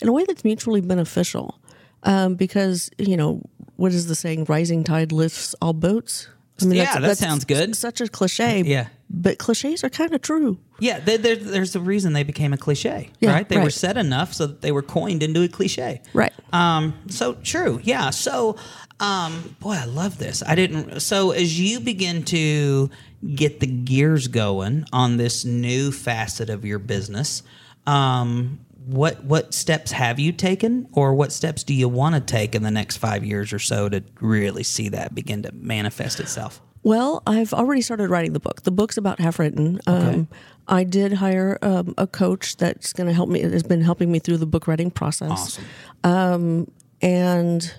in 0.01 0.09
a 0.09 0.13
way 0.13 0.25
that's 0.25 0.45
mutually 0.45 0.81
beneficial. 0.81 1.59
Um, 2.03 2.35
because 2.35 2.91
you 2.99 3.17
know 3.17 3.43
what 3.77 3.93
is 3.93 4.07
the 4.09 4.15
saying? 4.15 4.45
Rising 4.45 4.85
tide 4.85 5.13
lifts 5.13 5.55
all 5.63 5.73
boats. 5.73 6.29
I 6.65 6.75
Yeah, 6.75 6.99
that 6.99 7.19
sounds 7.19 7.45
good. 7.45 7.77
Such 7.77 8.01
a 8.01 8.09
cliche. 8.09 8.63
Yeah. 8.63 8.89
But 9.11 9.39
cliches 9.39 9.85
are 9.85 9.91
kind 9.91 10.15
of 10.15 10.23
true. 10.23 10.59
yeah, 10.81 10.99
there, 10.99 11.19
there's 11.37 11.77
a 11.77 11.81
reason 11.81 12.15
they 12.15 12.23
became 12.23 12.53
a 12.55 12.57
cliche, 12.57 13.11
Yeah, 13.21 13.33
right? 13.33 13.49
They 13.49 13.59
were 13.59 13.71
said 13.71 13.97
enough 13.99 14.33
so 14.33 14.47
that 14.47 14.63
they 14.63 14.73
were 14.73 14.83
coined 14.83 15.23
into 15.23 15.43
a 15.43 15.49
cliche. 15.49 16.01
Right. 16.15 16.33
Um, 16.53 16.95
so 17.09 17.35
true. 17.35 17.79
Yeah. 17.83 18.09
So, 18.11 18.57
um, 19.01 19.55
boy, 19.61 19.73
I 19.75 19.85
love 19.85 20.17
this. 20.19 20.43
I 20.47 20.55
didn't. 20.55 21.01
So 21.01 21.33
as 21.33 21.61
you 21.61 21.79
begin 21.81 22.23
to 22.25 22.89
get 23.35 23.61
the 23.61 23.67
gears 23.67 24.29
going 24.29 24.87
on 24.93 25.19
this 25.19 25.45
new 25.45 25.93
facet 25.93 26.49
of 26.49 26.65
your 26.65 26.79
business, 26.79 27.43
um, 27.87 28.61
what 28.87 29.25
what 29.25 29.55
steps 29.55 29.93
have 29.93 30.19
you 30.19 30.33
taken, 30.33 30.89
or 30.93 31.15
what 31.15 31.33
steps 31.33 31.63
do 31.63 31.75
you 31.75 31.89
want 31.89 32.15
to 32.15 32.21
take 32.21 32.55
in 32.55 32.63
the 32.63 32.71
next 32.71 32.97
five 32.97 33.25
years 33.25 33.53
or 33.53 33.59
so 33.59 33.89
to 33.89 34.03
really 34.21 34.63
see 34.63 34.89
that 34.91 35.15
begin 35.15 35.43
to 35.43 35.53
manifest 35.53 36.21
itself? 36.21 36.61
Well, 36.83 37.23
I've 37.27 37.53
already 37.55 37.81
started 37.81 38.11
writing 38.11 38.33
the 38.33 38.41
book. 38.41 38.63
The 38.63 38.73
book's 38.73 38.97
about 38.97 39.21
half 39.21 39.39
written. 39.39 39.81
Um, 39.87 40.27
I 40.67 40.83
did 40.83 41.13
hire 41.13 41.59
um, 41.63 41.95
a 41.97 42.09
coach 42.09 42.57
that's 42.57 42.93
going 42.93 43.07
to 43.07 43.13
help 43.13 43.29
me. 43.29 43.41
It 43.41 43.53
has 43.53 43.63
been 43.63 43.83
helping 43.83 44.11
me 44.11 44.19
through 44.19 44.39
the 44.39 44.47
book 44.47 44.67
writing 44.67 44.91
process, 44.91 45.61
Awesome. 46.03 46.73
and 47.01 47.75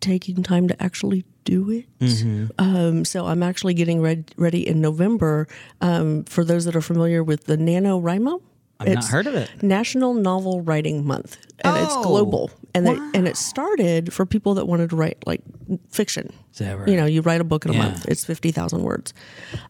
taking 0.00 0.42
time 0.42 0.66
to 0.68 0.82
actually 0.82 1.24
do 1.44 1.70
it. 1.70 1.98
Mm-hmm. 2.00 2.46
Um, 2.58 3.04
so 3.04 3.26
I'm 3.26 3.42
actually 3.42 3.74
getting 3.74 4.00
red, 4.00 4.32
ready 4.36 4.66
in 4.66 4.80
November. 4.80 5.46
Um, 5.80 6.24
for 6.24 6.44
those 6.44 6.64
that 6.64 6.74
are 6.74 6.80
familiar 6.80 7.22
with 7.22 7.44
the 7.44 7.56
NaNoWriMo, 7.56 8.40
I've 8.80 8.94
not 8.94 9.04
heard 9.04 9.26
of 9.26 9.34
it. 9.34 9.50
National 9.62 10.14
Novel 10.14 10.62
Writing 10.62 11.06
Month, 11.06 11.36
and 11.60 11.76
it's 11.76 11.94
Oh, 11.98 12.02
global. 12.02 12.50
And 12.74 12.86
they, 12.86 12.98
and 13.14 13.26
it 13.28 13.36
started 13.36 14.12
for 14.12 14.24
people 14.24 14.54
that 14.54 14.66
wanted 14.66 14.90
to 14.90 14.96
write 14.96 15.18
like 15.26 15.42
fiction. 15.90 16.32
right? 16.60 16.88
You 16.88 16.96
know, 16.96 17.04
you 17.04 17.20
write 17.20 17.40
a 17.40 17.44
book 17.44 17.64
in 17.64 17.72
a 17.72 17.74
Yeah. 17.74 17.82
month. 17.88 18.06
It's 18.08 18.24
fifty 18.24 18.52
thousand 18.52 18.82
words. 18.82 19.12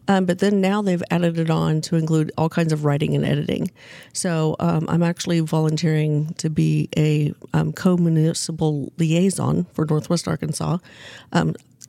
Um, 0.07 0.25
but 0.25 0.39
then 0.39 0.61
now 0.61 0.81
they've 0.81 1.03
added 1.11 1.37
it 1.39 1.49
on 1.49 1.81
to 1.81 1.95
include 1.95 2.31
all 2.37 2.47
kinds 2.49 2.71
of 2.71 2.85
writing 2.85 3.15
and 3.15 3.25
editing. 3.25 3.71
So 4.13 4.55
um, 4.59 4.85
I'm 4.87 5.03
actually 5.03 5.39
volunteering 5.41 6.33
to 6.35 6.49
be 6.49 6.89
a 6.97 7.33
um, 7.53 7.73
co-municipal 7.73 8.91
liaison 8.97 9.65
for 9.73 9.85
Northwest 9.85 10.27
Arkansas. 10.27 10.77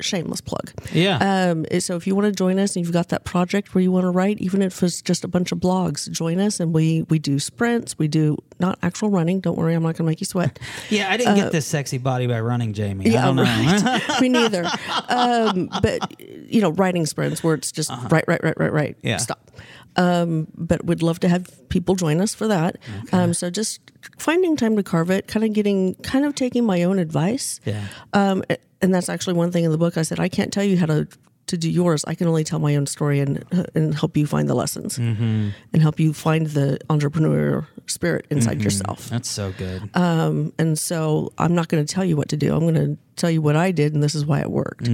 Shameless 0.02 0.40
plug. 0.40 0.72
Yeah. 0.92 1.18
Um, 1.50 1.64
so 1.80 1.96
if 1.96 2.06
you 2.06 2.14
want 2.14 2.26
to 2.26 2.32
join 2.32 2.58
us 2.58 2.76
and 2.76 2.84
you've 2.84 2.92
got 2.92 3.08
that 3.08 3.24
project 3.24 3.74
where 3.74 3.82
you 3.82 3.92
want 3.92 4.04
to 4.04 4.10
write, 4.10 4.40
even 4.40 4.62
if 4.62 4.82
it's 4.82 5.02
just 5.02 5.24
a 5.24 5.28
bunch 5.28 5.52
of 5.52 5.58
blogs, 5.58 6.10
join 6.10 6.40
us 6.40 6.60
and 6.60 6.74
we 6.74 7.02
we 7.08 7.18
do 7.18 7.38
sprints. 7.38 7.98
We 7.98 8.08
do 8.08 8.36
not 8.60 8.78
actual 8.82 9.10
running. 9.10 9.40
Don't 9.40 9.56
worry, 9.56 9.74
I'm 9.74 9.82
not 9.82 9.96
going 9.96 10.04
to 10.06 10.10
make 10.10 10.20
you 10.20 10.26
sweat. 10.26 10.58
yeah, 10.90 11.10
I 11.10 11.16
didn't 11.16 11.36
get 11.36 11.52
this 11.52 11.66
sexy 11.66 11.98
body 11.98 12.26
by 12.26 12.40
running, 12.40 12.72
Jamie. 12.72 13.16
I 13.16 13.24
don't 13.24 13.36
know. 13.36 13.98
Me 14.20 14.28
neither. 14.28 14.66
Um, 15.08 15.70
but 15.82 16.20
you 16.20 16.60
know, 16.60 16.70
writing 16.70 17.06
sprints 17.06 17.42
where 17.42 17.54
it's 17.54 17.72
just 17.72 17.90
right, 18.10 18.24
right, 18.26 18.42
right, 18.42 18.58
right, 18.58 18.72
right. 18.72 18.90
Uh-huh. 18.92 19.08
Yeah. 19.08 19.16
Stop. 19.18 19.50
Um, 19.96 20.48
but 20.56 20.84
we'd 20.84 21.02
love 21.02 21.20
to 21.20 21.28
have 21.28 21.68
people 21.68 21.94
join 21.94 22.20
us 22.20 22.34
for 22.34 22.48
that. 22.48 22.78
Um, 23.12 23.34
so 23.34 23.50
just 23.50 23.80
finding 24.18 24.56
time 24.56 24.76
to 24.76 24.82
carve 24.82 25.10
it, 25.10 25.26
kind 25.26 25.44
of 25.44 25.52
getting, 25.52 25.94
kind 25.96 26.24
of 26.24 26.34
taking 26.34 26.64
my 26.64 26.82
own 26.82 26.98
advice. 26.98 27.60
Yeah. 27.64 27.86
Um, 28.12 28.42
and 28.82 28.92
that's 28.94 29.08
actually 29.08 29.34
one 29.34 29.50
thing 29.52 29.64
in 29.64 29.70
the 29.72 29.78
book. 29.78 29.96
I 29.96 30.02
said 30.02 30.20
I 30.20 30.28
can't 30.28 30.52
tell 30.52 30.64
you 30.64 30.76
how 30.76 30.86
to 30.86 31.06
to 31.48 31.56
do 31.58 31.68
yours. 31.68 32.04
I 32.06 32.14
can 32.14 32.28
only 32.28 32.44
tell 32.44 32.58
my 32.60 32.76
own 32.76 32.86
story 32.86 33.18
and 33.20 33.44
and 33.74 33.94
help 33.94 34.16
you 34.16 34.26
find 34.26 34.48
the 34.48 34.54
lessons 34.54 34.98
Mm-hmm. 34.98 35.48
and 35.72 35.82
help 35.82 35.98
you 35.98 36.12
find 36.12 36.46
the 36.48 36.78
entrepreneurial 36.88 37.66
spirit 37.86 38.26
inside 38.30 38.62
yourself. 38.62 39.08
That's 39.10 39.28
so 39.28 39.52
good. 39.58 39.90
And 39.94 40.78
so 40.78 41.32
I'm 41.38 41.54
not 41.54 41.68
going 41.68 41.84
to 41.84 41.94
tell 41.94 42.04
you 42.04 42.16
what 42.16 42.28
to 42.28 42.36
do. 42.36 42.54
I'm 42.54 42.60
going 42.60 42.74
to 42.74 42.96
tell 43.16 43.30
you 43.30 43.42
what 43.42 43.56
I 43.56 43.72
did, 43.72 43.92
and 43.94 44.02
this 44.02 44.14
is 44.14 44.24
why 44.24 44.40
it 44.40 44.50
worked. 44.50 44.88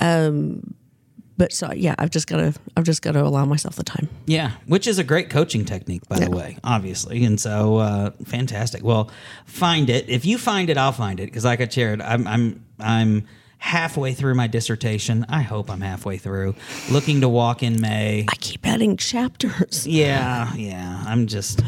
Um, 0.00 0.74
but 1.36 1.52
so 1.52 1.72
yeah, 1.72 1.94
I've 1.98 2.10
just 2.10 2.26
got 2.26 2.38
to 2.38 2.54
I've 2.76 2.84
just 2.84 3.02
got 3.02 3.12
to 3.12 3.22
allow 3.22 3.44
myself 3.44 3.76
the 3.76 3.84
time. 3.84 4.08
Yeah, 4.26 4.52
which 4.66 4.86
is 4.86 4.98
a 4.98 5.04
great 5.04 5.30
coaching 5.30 5.64
technique, 5.64 6.08
by 6.08 6.18
the 6.20 6.30
way, 6.30 6.58
obviously. 6.64 7.24
And 7.24 7.40
so, 7.40 7.78
uh, 7.78 8.10
fantastic. 8.24 8.82
Well, 8.82 9.10
find 9.46 9.90
it. 9.90 10.08
If 10.08 10.24
you 10.24 10.38
find 10.38 10.70
it, 10.70 10.76
I'll 10.76 10.92
find 10.92 11.20
it 11.20 11.26
because, 11.26 11.44
like 11.44 11.60
I 11.60 11.68
shared, 11.68 12.00
I'm 12.00 12.26
I'm 12.26 12.64
I'm 12.78 13.26
halfway 13.58 14.12
through 14.12 14.34
my 14.34 14.46
dissertation. 14.46 15.24
I 15.28 15.40
hope 15.42 15.70
I'm 15.70 15.80
halfway 15.80 16.18
through. 16.18 16.54
Looking 16.90 17.22
to 17.22 17.28
walk 17.28 17.62
in 17.62 17.80
May. 17.80 18.26
I 18.28 18.34
keep 18.36 18.66
adding 18.66 18.96
chapters. 18.96 19.86
Yeah, 19.86 20.52
yeah. 20.54 21.02
I'm 21.06 21.26
just. 21.26 21.62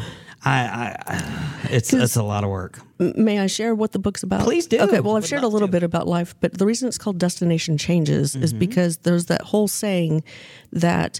I, 0.45 0.95
I, 1.05 1.67
it's 1.71 1.91
it's 1.93 2.15
a 2.15 2.23
lot 2.23 2.43
of 2.43 2.49
work. 2.49 2.79
May 2.99 3.39
I 3.39 3.47
share 3.47 3.73
what 3.75 3.91
the 3.91 3.99
book's 3.99 4.23
about? 4.23 4.41
Please 4.43 4.67
do. 4.67 4.77
Okay, 4.79 4.99
well, 4.99 5.15
I've 5.15 5.23
Would 5.23 5.29
shared 5.29 5.43
a 5.43 5.47
little 5.47 5.67
to. 5.67 5.71
bit 5.71 5.83
about 5.83 6.07
life, 6.07 6.35
but 6.39 6.57
the 6.57 6.65
reason 6.65 6.87
it's 6.87 6.97
called 6.97 7.17
Destination 7.17 7.77
Changes 7.77 8.35
is 8.35 8.51
Mm-hmm. 8.51 8.59
because 8.59 8.97
there's 8.99 9.25
that 9.25 9.41
whole 9.41 9.67
saying 9.67 10.23
that 10.71 11.19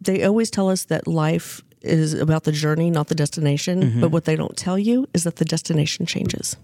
they 0.00 0.24
always 0.24 0.50
tell 0.50 0.68
us 0.68 0.84
that 0.86 1.06
life 1.06 1.62
is 1.82 2.12
about 2.14 2.44
the 2.44 2.52
journey, 2.52 2.90
not 2.90 3.06
the 3.08 3.14
destination. 3.14 3.82
Mm-hmm. 3.82 4.00
But 4.00 4.10
what 4.10 4.24
they 4.24 4.36
don't 4.36 4.56
tell 4.56 4.78
you 4.78 5.06
is 5.14 5.22
that 5.24 5.36
the 5.36 5.44
destination 5.44 6.04
changes. 6.06 6.56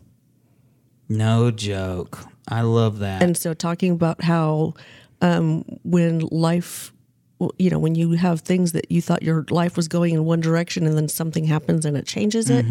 No 1.08 1.50
joke. 1.50 2.18
I 2.48 2.62
love 2.62 2.98
that. 2.98 3.22
And 3.22 3.36
so, 3.36 3.54
talking 3.54 3.92
about 3.92 4.22
how 4.24 4.74
um, 5.20 5.62
when 5.84 6.20
life, 6.30 6.92
well, 7.42 7.52
you 7.58 7.70
know, 7.70 7.78
when 7.80 7.96
you 7.96 8.12
have 8.12 8.42
things 8.42 8.70
that 8.70 8.88
you 8.88 9.02
thought 9.02 9.24
your 9.24 9.44
life 9.50 9.76
was 9.76 9.88
going 9.88 10.14
in 10.14 10.24
one 10.24 10.40
direction 10.40 10.86
and 10.86 10.96
then 10.96 11.08
something 11.08 11.44
happens 11.44 11.84
and 11.84 11.96
it 11.96 12.06
changes 12.06 12.48
it, 12.48 12.64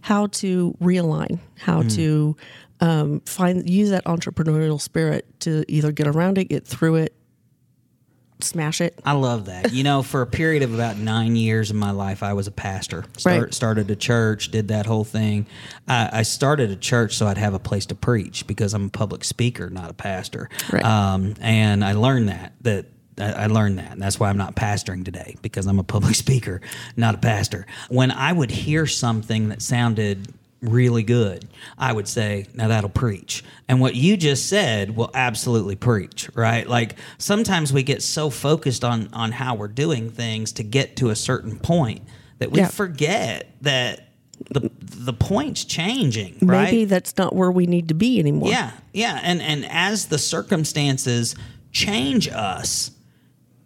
how 0.00 0.26
to 0.26 0.76
realign, 0.82 1.38
how 1.56 1.82
to 1.82 2.36
um, 2.80 3.20
find, 3.20 3.70
use 3.70 3.90
that 3.90 4.04
entrepreneurial 4.06 4.80
spirit 4.80 5.24
to 5.40 5.64
either 5.68 5.92
get 5.92 6.08
around 6.08 6.36
it, 6.36 6.46
get 6.46 6.66
through 6.66 6.96
it, 6.96 7.14
smash 8.40 8.80
it. 8.80 8.98
I 9.04 9.12
love 9.12 9.44
that. 9.46 9.72
You 9.72 9.84
know, 9.84 10.02
for 10.02 10.20
a 10.22 10.26
period 10.26 10.64
of 10.64 10.74
about 10.74 10.96
nine 10.96 11.36
years 11.36 11.70
of 11.70 11.76
my 11.76 11.92
life, 11.92 12.24
I 12.24 12.32
was 12.32 12.48
a 12.48 12.52
pastor. 12.52 13.04
Start, 13.16 13.42
Right. 13.42 13.54
Started 13.54 13.88
a 13.88 13.96
church, 13.96 14.50
did 14.50 14.68
that 14.68 14.86
whole 14.86 15.04
thing. 15.04 15.46
I, 15.86 16.10
I 16.12 16.22
started 16.22 16.72
a 16.72 16.76
church 16.76 17.16
so 17.16 17.28
I'd 17.28 17.38
have 17.38 17.54
a 17.54 17.60
place 17.60 17.86
to 17.86 17.94
preach 17.94 18.48
because 18.48 18.74
I'm 18.74 18.86
a 18.86 18.90
public 18.90 19.22
speaker, 19.22 19.70
not 19.70 19.90
a 19.90 19.94
pastor. 19.94 20.48
Right. 20.72 20.84
Um, 20.84 21.34
and 21.40 21.84
I 21.84 21.92
learned 21.92 22.30
that 22.30 22.54
that. 22.62 22.86
I 23.20 23.46
learned 23.46 23.78
that, 23.78 23.92
and 23.92 24.02
that's 24.02 24.18
why 24.20 24.28
I'm 24.28 24.36
not 24.36 24.54
pastoring 24.54 25.04
today 25.04 25.36
because 25.42 25.66
I'm 25.66 25.78
a 25.78 25.84
public 25.84 26.14
speaker, 26.24 26.60
not 26.96 27.14
a 27.14 27.18
pastor. 27.18 27.66
When 27.88 28.10
I 28.10 28.32
would 28.32 28.50
hear 28.50 28.86
something 28.86 29.48
that 29.50 29.62
sounded 29.62 30.32
really 30.60 31.04
good, 31.04 31.46
I 31.76 31.92
would 31.92 32.08
say, 32.08 32.46
now 32.54 32.68
that'll 32.68 32.90
preach. 32.90 33.44
And 33.68 33.80
what 33.80 33.94
you 33.94 34.16
just 34.16 34.48
said 34.48 34.96
will 34.96 35.10
absolutely 35.14 35.76
preach, 35.76 36.28
right? 36.34 36.68
Like 36.68 36.96
sometimes 37.18 37.72
we 37.72 37.82
get 37.84 38.02
so 38.02 38.28
focused 38.30 38.84
on 38.84 39.08
on 39.12 39.30
how 39.32 39.54
we're 39.54 39.68
doing 39.68 40.10
things 40.10 40.52
to 40.54 40.64
get 40.64 40.96
to 40.96 41.10
a 41.10 41.16
certain 41.16 41.58
point 41.58 42.02
that 42.38 42.50
we 42.50 42.58
Yeah. 42.58 42.68
forget 42.68 43.50
that 43.62 44.08
the 44.50 44.70
the 44.80 45.12
point's 45.12 45.64
changing, 45.64 46.38
right? 46.42 46.64
Maybe 46.64 46.84
that's 46.86 47.16
not 47.16 47.34
where 47.34 47.50
we 47.50 47.66
need 47.66 47.88
to 47.88 47.94
be 47.94 48.18
anymore. 48.18 48.50
Yeah, 48.50 48.72
yeah, 48.92 49.20
and 49.22 49.40
and 49.42 49.64
as 49.70 50.06
the 50.06 50.18
circumstances 50.18 51.34
change 51.72 52.28
us, 52.28 52.90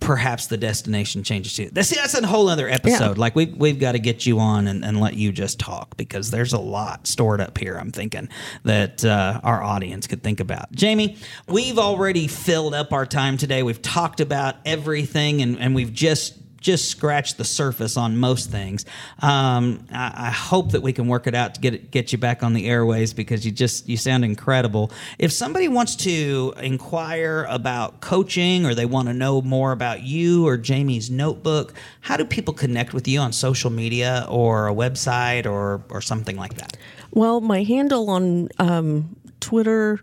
perhaps 0.03 0.49
the 0.49 0.57
destination 0.57 1.23
changes 1.23 1.55
too. 1.55 1.71
That's 1.73 1.95
that's 1.95 2.15
a 2.15 2.27
whole 2.27 2.49
other 2.49 2.69
episode. 2.69 3.19
Like 3.19 3.35
we've 3.35 3.57
we've 3.57 3.79
got 3.79 3.93
to 3.93 3.99
get 3.99 4.27
you 4.27 4.39
on 4.41 4.67
and, 4.67 4.85
and 4.85 5.01
let 5.01 5.15
you 5.15 5.33
just 5.33 5.59
talk 5.59 5.97
because 5.97 6.31
there's 6.31 6.53
a 6.53 6.59
lot 6.59 7.07
stored 7.07 7.41
up 7.41 7.57
here. 7.57 7.77
I'm 7.77 7.93
thinking 7.93 8.29
that 8.65 9.05
uh, 9.05 9.41
our 9.43 9.63
audience 9.63 10.07
could 10.07 10.23
think 10.23 10.41
about. 10.41 10.73
Jamie, 10.73 11.17
we've 11.47 11.79
already 11.79 12.27
filled 12.27 12.75
up 12.75 12.93
our 12.93 13.07
time 13.07 13.37
today. 13.37 13.63
We've 13.63 13.83
talked 13.83 14.21
about 14.21 14.57
everything, 14.65 15.41
and 15.43 15.59
and 15.59 15.75
we've 15.75 15.93
just 15.93 16.42
just 16.63 16.89
scratched 16.89 17.37
the 17.37 17.45
surface 17.45 17.97
on 17.97 18.17
most 18.17 18.51
things. 18.51 18.87
Um, 19.21 19.87
I, 19.93 20.29
I 20.29 20.31
hope 20.31 20.73
that 20.73 20.83
we 20.83 20.93
can 20.93 21.09
work 21.09 21.27
it 21.27 21.35
out 21.35 21.55
to 21.57 21.61
get 21.61 21.75
it, 21.75 21.91
get 21.91 22.13
you 22.13 22.19
back 22.19 22.43
on 22.43 22.53
the 22.53 22.67
airways 22.67 23.13
because 23.13 23.45
you 23.45 23.53
just 23.53 23.89
you 23.89 23.97
sound 23.97 24.25
incredible. 24.25 24.91
If 25.19 25.33
somebody 25.33 25.69
wants 25.69 25.97
to 25.97 26.55
inquire 26.59 27.47
about 27.49 28.01
coaching 28.01 28.65
or 28.65 28.75
they 28.75 28.87
want 28.87 29.09
to 29.09 29.15
know 29.15 29.43
more 29.43 29.73
about 29.73 30.03
you 30.03 30.47
or 30.47 30.57
Jamie's 30.57 31.11
notebook, 31.11 31.75
how 32.01 32.17
do 32.17 32.25
people 32.25 32.55
connect 32.55 32.95
with 32.95 33.07
you 33.09 33.21
on 33.21 33.33
social 33.33 33.71
media 33.71 34.27
or 34.29 34.69
a 34.69 34.75
website 34.75 35.47
or 35.47 35.83
or 35.91 36.01
something 36.01 36.37
like 36.37 36.55
that? 36.55 36.77
Well, 37.11 37.41
my 37.41 37.63
handle 37.63 38.09
on 38.09 38.49
um, 38.59 39.17
Twitter, 39.41 40.01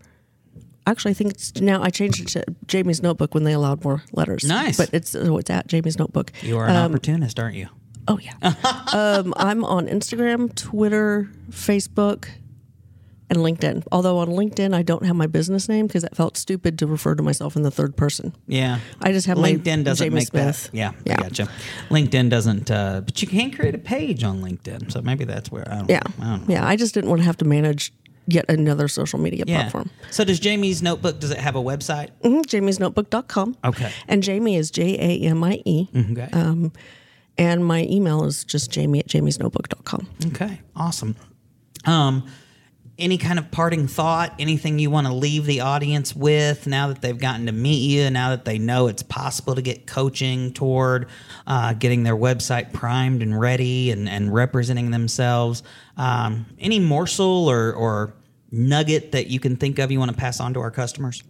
actually, 0.90 1.12
I 1.12 1.14
think 1.16 1.32
it's 1.32 1.56
now 1.62 1.82
I 1.82 1.90
changed 1.90 2.22
it 2.22 2.28
to 2.30 2.44
Jamie's 2.68 3.02
Notebook 3.02 3.34
when 3.34 3.44
they 3.44 3.54
allowed 3.54 3.84
more 3.84 4.04
letters. 4.14 4.44
Nice. 4.44 4.78
but 4.78 4.90
it's 4.94 5.16
oh, 5.16 5.38
it's 5.38 5.50
at 5.50 5.68
Jamie's 5.68 5.98
Notebook. 6.00 6.32
You 6.42 6.58
are 6.58 6.68
an 6.68 6.76
opportunist, 6.76 7.40
aren't 7.40 7.56
you? 7.56 7.68
Oh 8.08 8.18
yeah. 8.20 8.34
um, 8.94 9.34
I'm 9.38 9.64
on 9.64 9.88
Instagram, 9.88 10.54
Twitter, 10.56 11.30
Facebook, 11.52 12.28
and 13.30 13.38
LinkedIn. 13.40 13.84
Although 13.92 14.18
on 14.18 14.30
LinkedIn, 14.30 14.74
I 14.74 14.82
don't 14.82 15.06
have 15.06 15.16
my 15.16 15.28
business 15.28 15.70
name 15.70 15.86
because 15.86 16.04
it 16.04 16.16
felt 16.16 16.36
stupid 16.36 16.80
to 16.80 16.88
refer 16.88 17.14
to 17.14 17.22
myself 17.22 17.56
in 17.56 17.62
the 17.62 17.70
third 17.70 17.96
person. 17.96 18.34
Yeah. 18.48 18.80
I 19.02 19.12
just 19.12 19.28
have 19.28 19.38
my 19.38 19.54
LinkedIn 19.54 19.84
doesn't 19.84 20.04
Jamie 20.04 20.16
make 20.16 20.28
Smith. 20.30 20.64
that. 20.64 20.76
Yeah, 20.76 20.92
Yeah. 21.06 21.18
I 21.20 21.22
gotcha. 21.22 21.50
LinkedIn 21.90 22.30
doesn't, 22.32 22.72
uh, 22.72 23.02
but 23.02 23.22
you 23.22 23.28
can 23.28 23.52
create 23.52 23.76
a 23.76 23.80
page 23.80 24.24
on 24.24 24.42
LinkedIn. 24.42 24.92
So 24.92 25.02
maybe 25.04 25.26
that's 25.26 25.52
where 25.52 25.72
I 25.72 25.76
don't, 25.78 25.90
Yeah, 25.90 26.02
I 26.20 26.24
don't 26.26 26.48
know. 26.48 26.54
yeah. 26.56 26.68
I 26.68 26.76
just 26.76 26.96
didn't 26.96 27.12
want 27.12 27.22
to 27.22 27.26
have 27.26 27.38
to 27.38 27.46
manage 27.46 27.94
yet 28.34 28.46
another 28.50 28.88
social 28.88 29.20
media 29.20 29.44
Yeah. 29.48 29.62
platform. 29.62 29.90
So 30.12 30.24
does 30.24 30.40
Jamie's 30.40 30.82
notebook? 30.82 31.20
Does 31.20 31.32
it 31.32 31.38
have 31.40 31.56
a 31.56 31.62
website? 31.62 32.10
Mm-hmm, 32.24 32.42
Jamie'sNotebook.com. 32.42 33.58
Okay. 33.66 33.92
And 34.08 34.24
Jamie 34.24 34.56
is 34.56 34.72
J 34.72 34.96
A 34.98 35.28
M 35.30 35.44
I 35.44 35.62
E. 35.66 35.88
Okay. 35.96 36.70
And 37.38 37.66
my 37.66 37.84
email 37.84 38.26
is 38.26 38.44
just 38.44 38.70
jamie 38.70 39.00
at 39.00 39.08
jamiesnotebook.com. 39.08 40.08
okay. 40.28 40.60
Awesome. 40.76 41.16
Um, 41.86 42.28
any 42.98 43.18
kind 43.18 43.40
of 43.40 43.50
parting 43.50 43.88
thought? 43.88 44.36
Anything 44.40 44.78
you 44.78 44.90
want 44.90 45.08
to 45.08 45.14
leave 45.14 45.46
the 45.46 45.62
audience 45.62 46.14
with 46.14 46.68
now 46.68 46.90
that 46.90 47.02
they've 47.02 47.18
gotten 47.18 47.46
to 47.46 47.54
meet 47.54 47.78
you? 47.90 48.10
Now 48.10 48.32
that 48.32 48.44
they 48.44 48.58
know 48.58 48.88
it's 48.88 49.04
possible 49.04 49.56
to 49.56 49.62
get 49.62 49.88
coaching 49.88 50.52
toward 50.52 51.08
uh, 51.48 51.72
getting 51.76 52.04
their 52.04 52.18
website 52.18 52.74
primed 52.74 53.22
and 53.24 53.40
ready 53.40 53.92
and, 53.92 54.10
and 54.10 54.34
representing 54.34 54.92
themselves? 54.92 55.64
Um, 55.96 56.46
any 56.60 56.80
morsel 56.80 57.50
or, 57.50 57.72
or 57.72 58.14
nugget 58.52 59.12
that 59.12 59.28
you 59.28 59.40
can 59.40 59.56
think 59.56 59.80
of 59.80 59.92
you 59.92 60.00
want 60.00 60.12
to 60.12 60.18
pass 60.18 60.40
on 60.40 60.54
to 60.54 60.60
our 60.60 60.72
customers? 60.72 61.24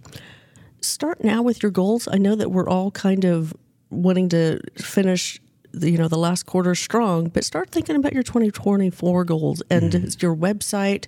Start 0.81 1.23
now 1.23 1.41
with 1.41 1.61
your 1.61 1.71
goals. 1.71 2.07
I 2.09 2.17
know 2.17 2.35
that 2.35 2.51
we're 2.51 2.69
all 2.69 2.91
kind 2.91 3.25
of 3.25 3.53
wanting 3.89 4.29
to 4.29 4.61
finish 4.77 5.41
the, 5.71 5.91
you 5.91 5.97
know 5.97 6.07
the 6.07 6.17
last 6.17 6.45
quarter 6.45 6.73
strong, 6.73 7.29
but 7.29 7.43
start 7.43 7.69
thinking 7.69 7.95
about 7.95 8.13
your 8.13 8.23
2024 8.23 9.23
goals 9.25 9.61
and 9.69 9.91
mm-hmm. 9.91 10.07
your 10.19 10.35
website 10.35 11.07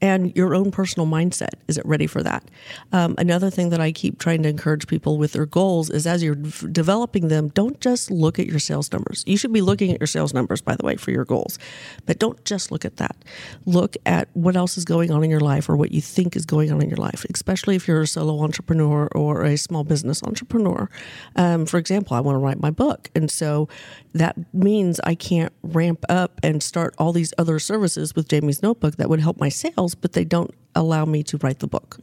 and 0.00 0.34
your 0.36 0.54
own 0.54 0.70
personal 0.70 1.06
mindset. 1.06 1.54
Is 1.68 1.78
it 1.78 1.86
ready 1.86 2.06
for 2.06 2.22
that? 2.22 2.44
Um, 2.92 3.14
another 3.18 3.50
thing 3.50 3.70
that 3.70 3.80
I 3.80 3.92
keep 3.92 4.18
trying 4.18 4.42
to 4.42 4.48
encourage 4.48 4.86
people 4.86 5.18
with 5.18 5.32
their 5.32 5.46
goals 5.46 5.90
is 5.90 6.06
as 6.06 6.22
you're 6.22 6.34
developing 6.34 7.28
them, 7.28 7.48
don't 7.48 7.80
just 7.80 8.10
look 8.10 8.38
at 8.38 8.46
your 8.46 8.58
sales 8.58 8.92
numbers. 8.92 9.24
You 9.26 9.36
should 9.36 9.52
be 9.52 9.60
looking 9.60 9.92
at 9.92 10.00
your 10.00 10.06
sales 10.06 10.34
numbers, 10.34 10.60
by 10.60 10.76
the 10.76 10.84
way, 10.84 10.96
for 10.96 11.10
your 11.10 11.24
goals, 11.24 11.58
but 12.04 12.18
don't 12.18 12.44
just 12.44 12.70
look 12.70 12.84
at 12.84 12.96
that. 12.96 13.16
Look 13.64 13.96
at 14.04 14.28
what 14.34 14.56
else 14.56 14.76
is 14.76 14.84
going 14.84 15.10
on 15.10 15.24
in 15.24 15.30
your 15.30 15.40
life 15.40 15.68
or 15.68 15.76
what 15.76 15.92
you 15.92 16.00
think 16.00 16.36
is 16.36 16.44
going 16.44 16.72
on 16.72 16.82
in 16.82 16.88
your 16.88 16.98
life, 16.98 17.24
especially 17.32 17.76
if 17.76 17.88
you're 17.88 18.02
a 18.02 18.06
solo 18.06 18.42
entrepreneur 18.42 19.08
or 19.14 19.44
a 19.44 19.56
small 19.56 19.84
business 19.84 20.22
entrepreneur. 20.22 20.88
Um, 21.36 21.66
for 21.66 21.78
example, 21.78 22.16
I 22.16 22.20
want 22.20 22.34
to 22.34 22.38
write 22.38 22.60
my 22.60 22.70
book. 22.70 23.10
And 23.14 23.30
so 23.30 23.68
that 24.14 24.36
means 24.54 25.00
I 25.04 25.14
can't 25.14 25.52
ramp 25.62 26.04
up 26.08 26.40
and 26.42 26.62
start 26.62 26.94
all 26.98 27.12
these 27.12 27.32
other 27.38 27.58
services 27.58 28.14
with 28.14 28.28
Jamie's 28.28 28.62
Notebook 28.62 28.96
that 28.96 29.08
would 29.08 29.20
help 29.20 29.38
my 29.38 29.48
sales, 29.48 29.85
but 29.94 30.12
they 30.12 30.24
don't 30.24 30.52
allow 30.74 31.04
me 31.04 31.22
to 31.24 31.38
write 31.38 31.60
the 31.60 31.68
book. 31.68 31.98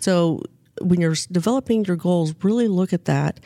So 0.00 0.42
when 0.80 1.00
you're 1.00 1.14
developing 1.30 1.84
your 1.84 1.96
goals, 1.96 2.34
really 2.42 2.66
look 2.66 2.92
at 2.92 3.04
that 3.04 3.40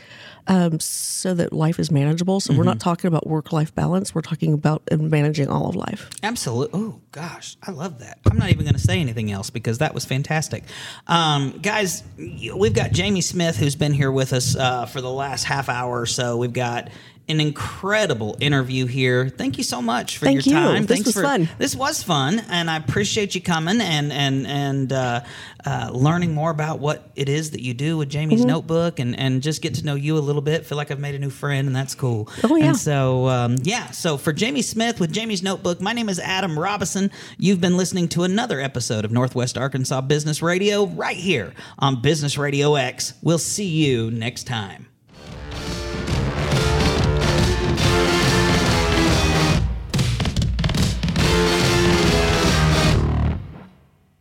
um, 0.47 0.79
so 0.79 1.35
that 1.35 1.53
life 1.53 1.79
is 1.81 1.91
manageable. 1.91 2.39
So 2.41 2.55
we're 2.55 2.63
not 2.65 2.79
talking 2.79 3.09
about 3.09 3.27
work 3.27 3.53
life 3.53 3.75
balance, 3.75 4.15
we're 4.15 4.21
talking 4.23 4.53
about 4.53 4.83
uh, 4.93 4.97
managing 4.97 5.49
all 5.49 5.69
of 5.69 5.75
life. 5.75 6.09
Absolutely. 6.23 6.79
Oh 6.81 7.01
gosh, 7.11 7.57
I 7.63 7.73
love 7.73 7.99
that. 7.99 8.19
I'm 8.31 8.39
not 8.39 8.51
even 8.51 8.65
going 8.65 8.75
to 8.75 8.81
say 8.81 9.01
anything 9.01 9.33
else 9.33 9.51
because 9.51 9.79
that 9.79 9.93
was 9.93 10.05
fantastic. 10.05 10.65
Um, 11.09 11.59
guys, 11.63 12.05
we've 12.17 12.75
got 12.75 12.93
Jamie 12.93 13.23
Smith 13.23 13.57
who's 13.57 13.75
been 13.77 13.93
here 13.93 14.13
with 14.13 14.33
us 14.33 14.55
uh, 14.55 14.87
for 14.87 15.01
the 15.01 15.11
last 15.11 15.45
half 15.45 15.69
hour 15.69 16.01
or 16.01 16.07
so. 16.07 16.37
We've 16.37 16.53
got 16.53 16.91
an 17.29 17.41
incredible 17.41 18.37
interview 18.41 18.87
here. 18.87 19.29
Thank 19.29 19.59
you 19.59 19.65
so 19.65 19.83
much 19.83 20.19
for 20.19 20.27
Thank 20.27 20.47
your 20.47 20.57
you. 20.57 20.63
time. 20.67 20.87
This 20.87 20.97
Thanks 20.99 21.07
was 21.07 21.15
for, 21.17 21.23
fun. 21.23 21.49
This 21.59 21.75
was 21.75 22.03
fun, 22.03 22.39
and 22.49 22.71
I 22.71 22.77
appreciate 22.77 23.35
you 23.35 23.41
coming 23.41 23.81
and 23.81 24.13
and 24.13 24.47
and 24.47 24.93
uh, 24.93 25.21
uh, 25.65 25.91
learning 25.93 26.35
more 26.35 26.51
about 26.51 26.79
what 26.79 27.11
it 27.17 27.29
is 27.29 27.51
that 27.51 27.63
you 27.63 27.75
do 27.75 27.97
with 27.99 28.09
Jamie's 28.09 28.41
Mm-hmm. 28.41 28.49
notebook, 28.51 28.99
and 29.01 29.19
and 29.19 29.43
just 29.43 29.61
get 29.61 29.75
to 29.75 29.85
know 29.85 29.97
you 29.97 30.17
a 30.17 30.21
little 30.21 30.43
bit. 30.43 30.67
Feel 30.67 30.79
like 30.79 30.91
I've 30.91 31.01
made 31.01 31.15
a 31.17 31.19
new 31.19 31.31
friend, 31.31 31.67
and 31.67 31.75
that's 31.75 31.95
cool. 31.97 32.29
Oh, 32.45 32.55
yeah. 32.55 32.67
And 32.67 32.77
so 32.77 33.29
um, 33.29 33.57
yeah. 33.63 33.91
So 33.91 34.17
for 34.19 34.33
Jamie 34.33 34.63
Smith 34.63 35.01
with 35.01 35.13
Jamie's 35.13 35.43
Notebook, 35.43 35.81
my 35.81 35.93
name 35.93 36.09
is 36.09 36.21
Adam 36.21 36.57
Robison. 36.59 37.11
You've 37.39 37.61
been 37.61 37.77
listening 37.77 38.09
to 38.11 38.23
another 38.23 38.61
episode 38.61 39.05
of 39.05 39.11
Northwest 39.11 39.59
Arkansas 39.59 40.01
Business 40.03 40.43
Radio 40.43 40.87
right 40.87 41.17
here 41.17 41.55
on 41.79 42.01
Business 42.03 42.39
Radio 42.39 42.77
X. 42.77 43.15
We'll 43.23 43.39
see 43.39 43.67
you 43.67 44.11
next 44.13 44.45
time. 44.45 44.87